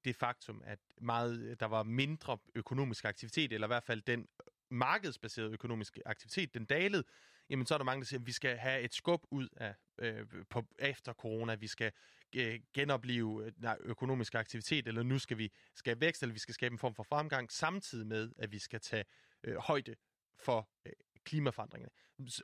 [0.05, 4.27] det faktum, at meget, der var mindre økonomisk aktivitet, eller i hvert fald den
[4.71, 7.03] markedsbaserede økonomiske aktivitet, den dalede,
[7.49, 9.75] jamen så er der mange, der siger, at vi skal have et skub ud af
[9.97, 11.91] øh, på, efter corona, vi skal
[12.35, 16.53] øh, genopleve øh, nej, økonomisk aktivitet, eller nu skal vi skabe vækst, eller vi skal
[16.53, 19.05] skabe en form for fremgang, samtidig med, at vi skal tage
[19.43, 19.95] øh, højde
[20.39, 20.93] for øh,
[21.25, 21.91] klimaforandringerne,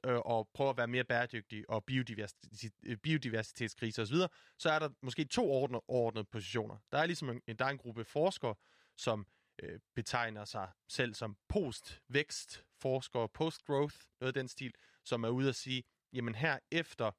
[0.06, 4.16] øh, og prøve at være mere bæredygtige, og biodiversitet, øh, biodiversitetskrise osv.,
[4.58, 6.78] så er der måske to ordnede, ordnede positioner.
[6.92, 8.56] Der er ligesom en, der er en gruppe forskere,
[8.98, 9.28] som
[9.64, 14.74] øh, betegner sig selv som post-vækst-forskere, post-growth, noget af den stil,
[15.06, 15.84] som er ude at sige,
[16.14, 17.12] jamen her efter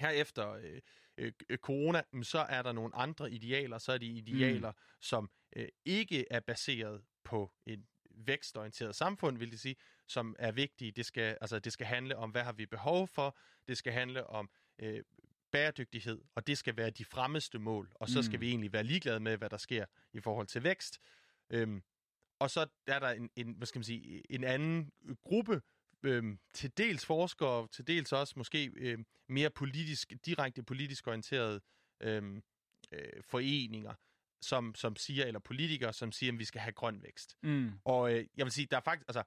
[0.00, 0.80] her efter øh,
[1.18, 3.78] øh, øh, corona, mm, så er der nogle andre idealer.
[3.78, 4.78] Så er de idealer, mm.
[5.00, 9.76] som øh, ikke er baseret på et vækstorienteret samfund, vil det sige,
[10.08, 10.92] som er vigtige.
[10.92, 13.38] Det skal, altså, det skal handle om, hvad har vi behov for.
[13.68, 15.02] Det skal handle om øh,
[15.52, 17.92] bæredygtighed, og det skal være de fremmeste mål.
[17.94, 18.40] Og så skal Mm.
[18.40, 20.98] vi egentlig være ligeglade med, hvad der sker i forhold til vækst.
[21.50, 21.82] Øhm,
[22.38, 24.92] og så er der en, en, hvad skal man sige, en anden
[25.24, 25.62] gruppe,
[26.02, 31.60] øhm, til dels forskere, til dels også måske øhm, mere politisk, direkte politisk orienterede
[32.00, 32.42] øhm,
[32.92, 33.94] øh, foreninger,
[34.40, 37.36] som, som siger, eller politikere, som siger, at vi skal have grøn vækst.
[37.42, 37.72] Mm.
[37.84, 39.22] Og øh, jeg vil sige, der er faktisk, altså,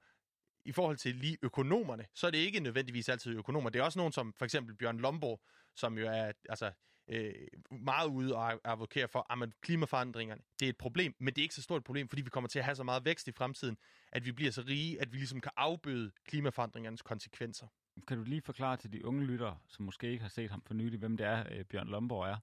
[0.64, 3.70] i forhold til lige økonomerne, så er det ikke nødvendigvis altid økonomer.
[3.70, 5.40] Det er også nogen som for eksempel Bjørn Lomborg,
[5.76, 6.72] som jo er altså,
[7.10, 7.34] øh,
[7.70, 11.54] meget ude og advokerer for, at klimaforandringerne, det er et problem, men det er ikke
[11.54, 13.76] så stort et problem, fordi vi kommer til at have så meget vækst i fremtiden,
[14.12, 17.66] at vi bliver så rige, at vi ligesom kan afbøde klimaforandringernes konsekvenser.
[18.08, 20.74] Kan du lige forklare til de unge lyttere, som måske ikke har set ham for
[20.74, 22.36] nylig, hvem det er, øh, Bjørn Lomborg er?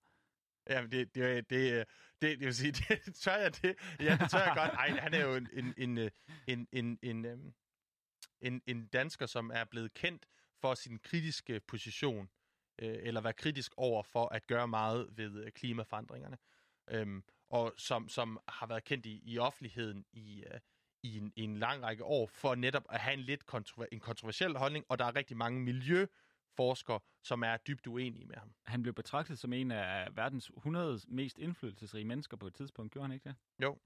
[0.69, 1.85] Ja, det, det, det, det,
[2.21, 2.71] det, vil sige,
[3.05, 3.75] det tør jeg det.
[3.99, 4.71] Ja, det tør jeg godt.
[4.71, 6.11] Ej, han er jo en, en, en, øh,
[6.47, 7.53] en, en, en, øhm,
[8.41, 10.25] en, en dansker, som er blevet kendt
[10.61, 12.29] for sin kritiske position,
[12.79, 16.37] øh, eller være kritisk over for at gøre meget ved øh, klimaforandringerne.
[16.89, 20.59] Øhm, og som, som har været kendt i, i offentligheden i, uh,
[21.03, 23.99] i, en, i en lang række år, for netop at have en lidt kontrover- en
[23.99, 28.53] kontroversiel holdning, og der er rigtig mange miljøforskere, som er dybt uenige med ham.
[28.65, 33.07] Han blev betragtet som en af verdens 100 mest indflydelsesrige mennesker på et tidspunkt, gjorde
[33.07, 33.35] han ikke det?
[33.63, 33.77] Jo.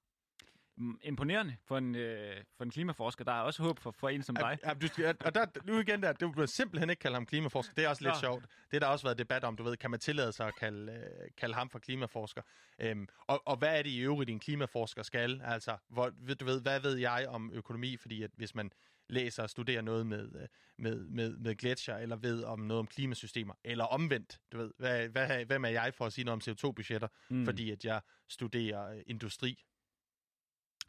[1.03, 3.23] Imponerende for en, øh, for en klimaforsker.
[3.23, 4.57] Der er også håb for, for en som dig.
[4.65, 7.73] Ja, du, skal- og der, nu igen der, du vil simpelthen ikke kalde ham klimaforsker.
[7.73, 8.19] Det er også lidt Nå.
[8.19, 8.43] sjovt.
[8.43, 10.91] Det har der også været debat om, du ved, kan man tillade sig at kalde,
[10.91, 12.41] øh, kalde ham for klimaforsker?
[12.79, 15.41] Øhm, og, og hvad er det i øvrigt, en klimaforsker skal?
[15.45, 16.09] Altså, hvor,
[16.39, 17.97] du ved, hvad ved jeg om økonomi?
[17.97, 18.71] Fordi at hvis man
[19.09, 20.47] læser og studerer noget med, øh,
[20.77, 25.07] med, med, med gletsjer, eller ved om noget om klimasystemer, eller omvendt, du ved, hvad,
[25.09, 27.37] hvad, hvem er jeg for at sige noget om CO2-budgetter, Mm.
[27.37, 27.45] mm.
[27.45, 29.63] fordi at jeg studerer øh, industri?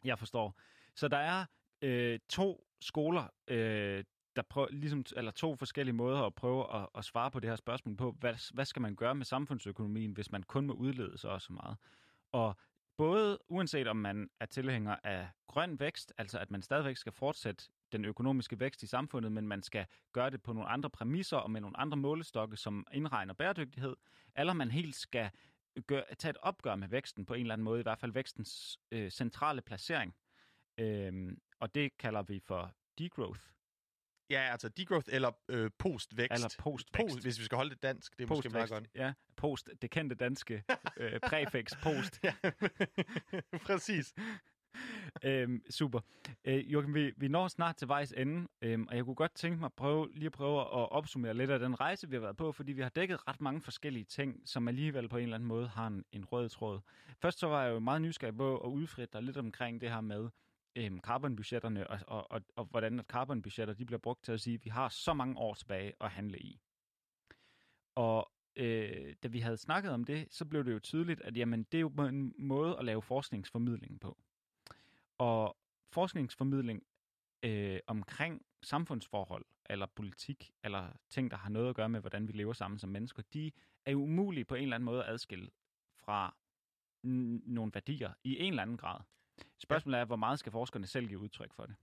[0.03, 0.59] Jeg forstår.
[0.95, 1.45] Så der er
[1.81, 4.03] øh, to skoler, øh,
[4.35, 7.55] der prøver, ligesom, eller to forskellige måder at prøve at, at svare på det her
[7.55, 8.15] spørgsmål på.
[8.19, 11.53] Hvad, hvad skal man gøre med samfundsøkonomien, hvis man kun må udlede så og så
[11.53, 11.77] meget?
[12.31, 12.57] Og
[12.97, 17.63] både uanset om man er tilhænger af grøn vækst, altså at man stadigvæk skal fortsætte
[17.91, 21.51] den økonomiske vækst i samfundet, men man skal gøre det på nogle andre præmisser og
[21.51, 23.95] med nogle andre målestokke, som indregner bæredygtighed,
[24.35, 25.29] eller man helt skal
[25.87, 28.79] gøre, tage et opgør med væksten på en eller anden måde, i hvert fald vækstens
[28.91, 30.15] øh, centrale placering.
[30.77, 33.41] Øhm, og det kalder vi for degrowth,
[34.29, 36.33] Ja, altså degrowth eller øh, postvækst.
[36.33, 37.13] eller postvækst.
[37.13, 38.87] Post, hvis vi skal holde det dansk, det er måske meget godt.
[38.95, 40.63] Ja, post, det kendte danske
[40.97, 42.19] øh, præfix, post.
[42.23, 42.33] Ja,
[43.67, 44.13] præcis
[45.23, 45.99] øhm, super.
[46.45, 49.57] Øh, Joachim, vi, vi når snart til vejs ende, øhm, og jeg kunne godt tænke
[49.59, 52.37] mig at prøve, lige at prøve at opsummere lidt af den rejse, vi har været
[52.37, 55.47] på, fordi vi har dækket ret mange forskellige ting, som alligevel på en eller anden
[55.47, 56.79] måde har en, en rød tråd.
[57.21, 60.01] Først så var jeg jo meget nysgerrig på at udfritte dig lidt omkring det her
[60.01, 60.29] med
[60.75, 64.53] øhm, carbonbudgetterne, og, og, og, og hvordan at carbonbudgetter de bliver brugt til at sige,
[64.53, 66.59] at vi har så mange år tilbage at handle i.
[67.95, 71.63] Og øh, da vi havde snakket om det, så blev det jo tydeligt, at jamen,
[71.63, 74.17] det er jo en måde at lave forskningsformidling på.
[75.23, 75.57] Og
[75.91, 76.83] forskningsformidling
[77.43, 82.33] øh, omkring samfundsforhold, eller politik, eller ting, der har noget at gøre med, hvordan vi
[82.33, 83.51] lever sammen som mennesker, de
[83.85, 85.49] er jo umulige på en eller anden måde at adskille
[86.05, 86.35] fra
[87.03, 88.99] nogle værdier i en eller anden grad.
[89.59, 91.75] Spørgsmålet er, hvor meget skal forskerne selv give udtryk for det?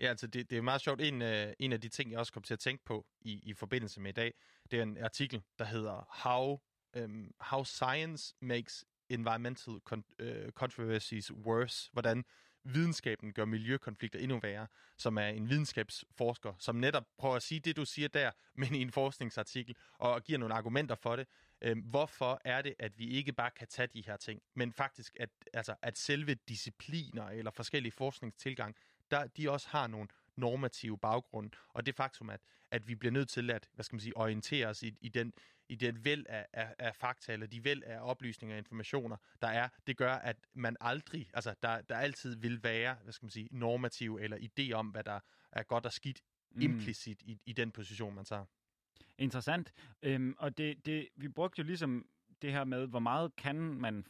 [0.00, 1.00] Ja, altså det, det er meget sjovt.
[1.00, 3.54] En, øh, en af de ting, jeg også kom til at tænke på i, i
[3.54, 4.34] forbindelse med i dag,
[4.70, 6.60] det er en artikel, der hedder How,
[7.04, 11.90] um, How Science Makes Environmental con- uh, Controversies Worse.
[11.92, 12.24] Hvordan
[12.64, 17.76] videnskaben gør miljøkonflikter endnu værre, som er en videnskabsforsker, som netop prøver at sige det,
[17.76, 21.26] du siger der, men i en forskningsartikel, og giver nogle argumenter for det.
[21.62, 25.16] Øh, hvorfor er det, at vi ikke bare kan tage de her ting, men faktisk,
[25.20, 28.76] at, altså, at selve discipliner eller forskellige forskningstilgang,
[29.10, 33.28] der, de også har nogle normative baggrund, og det faktum, at, at vi bliver nødt
[33.28, 35.32] til at, hvad skal man sige, orientere os i, i den
[35.68, 39.48] i den væld af, af, af fakta, eller de væld af oplysninger og informationer, der
[39.48, 43.30] er, det gør, at man aldrig, altså der, der altid vil være, hvad skal man
[43.30, 45.20] sige, normativ eller idé om, hvad der
[45.52, 46.20] er godt og skidt
[46.50, 46.60] mm.
[46.60, 48.44] implicit i, i den position, man tager.
[49.18, 49.72] Interessant.
[50.02, 52.06] Øhm, og det, det, vi brugte jo ligesom
[52.42, 54.06] det her med, hvor meget kan man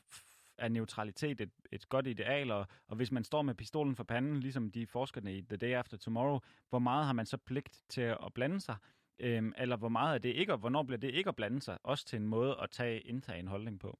[0.58, 4.40] er neutralitet et, et godt ideal, og, og hvis man står med pistolen for panden,
[4.40, 8.00] ligesom de forskerne i The Day After Tomorrow, hvor meget har man så pligt til
[8.00, 8.76] at blande sig?
[9.18, 11.78] Øhm, eller hvor meget er det ikke, og hvornår bliver det ikke at blande sig?
[11.82, 13.98] Også til en måde at tage, indtage en holdning på.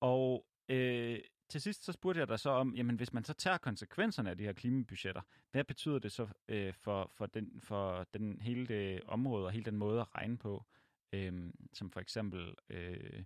[0.00, 1.18] Og øh,
[1.48, 4.36] til sidst så spurgte jeg dig så om, jamen hvis man så tager konsekvenserne af
[4.36, 9.02] de her klimabudgetter, hvad betyder det så øh, for, for, den, for den hele det
[9.02, 10.64] område og hele den måde at regne på,
[11.12, 13.22] øh, som for eksempel øh,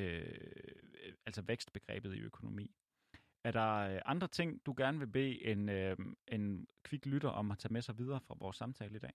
[0.00, 2.70] øh, altså vækstbegrebet i økonomi?
[3.44, 5.96] Er der øh, andre ting, du gerne vil bede en, øh,
[6.28, 9.12] en kvik lytter om at tage med sig videre fra vores samtale i dag?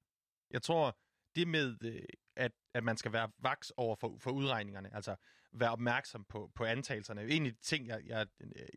[0.52, 0.98] Jeg tror,
[1.36, 2.02] det med, øh,
[2.36, 5.16] at, at man skal være vaks over for, for udregningerne, altså
[5.60, 7.28] være opmærksom på, på antagelserne.
[7.28, 8.28] En af de ting, jeg, jeg,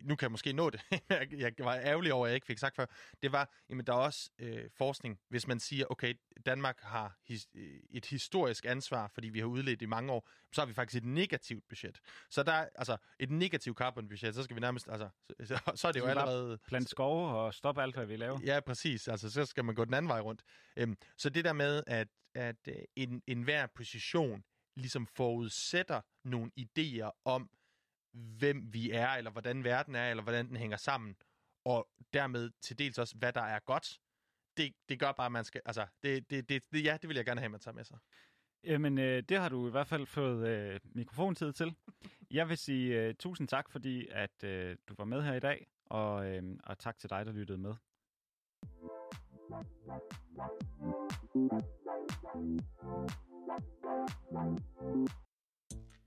[0.01, 2.57] nu kan jeg måske nå det, jeg, jeg var ærgerlig over, at jeg ikke fik
[2.57, 2.85] sagt før,
[3.21, 6.13] det var, jamen der er også øh, forskning, hvis man siger, okay,
[6.45, 10.61] Danmark har his, øh, et historisk ansvar, fordi vi har udledt i mange år, så
[10.61, 11.99] har vi faktisk et negativt budget.
[12.29, 15.09] Så der er altså et negativt carbonbudget, så skal vi nærmest, altså,
[15.43, 16.59] så, så, er det jo allerede...
[16.67, 18.39] Plant skove og stoppe alt, hvad vi laver?
[18.45, 19.07] Ja, præcis.
[19.07, 20.41] Altså, så skal man gå den anden vej rundt.
[20.77, 24.43] Øhm, så det der med, at, at øh, en, en hver position
[24.75, 27.49] ligesom forudsætter nogle idéer om,
[28.13, 31.15] hvem vi er, eller hvordan verden er, eller hvordan den hænger sammen,
[31.65, 33.99] og dermed til dels også, hvad der er godt,
[34.57, 35.61] det, det gør bare, at man skal...
[35.65, 37.83] Altså, det, det, det, det, ja, det vil jeg gerne have, at man tager med
[37.83, 37.97] sig.
[38.63, 41.75] Jamen, øh, det har du i hvert fald fået øh, mikrofontid til.
[42.31, 45.67] Jeg vil sige øh, tusind tak, fordi at øh, du var med her i dag,
[45.85, 47.73] og, øh, og tak til dig, der lyttede med.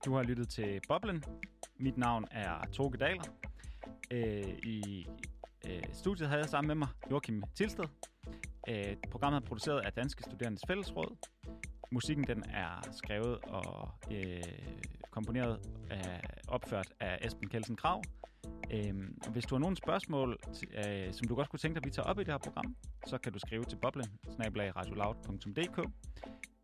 [0.04, 1.24] Du har lyttet til Boblen.
[1.76, 3.24] Mit navn er Toge Daler.
[4.10, 5.06] Øh, I
[5.68, 7.84] øh, studiet havde jeg sammen med mig Joachim Tilsted.
[8.68, 11.16] Øh, programmet er produceret af Danske Studerendes Fællesråd.
[11.92, 14.42] Musikken den er skrevet og øh,
[15.10, 15.60] komponeret
[15.90, 18.02] af, opført af Esben Kelsen Krav.
[18.72, 20.38] Øhm, hvis du har nogle spørgsmål,
[20.74, 22.76] øh, som du godt kunne tænke dig, at vi tager op i det her program,
[23.06, 24.06] så kan du skrive til boblen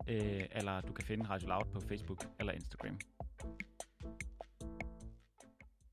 [0.09, 2.97] øh, eller du kan finde Radio Loud på Facebook eller Instagram.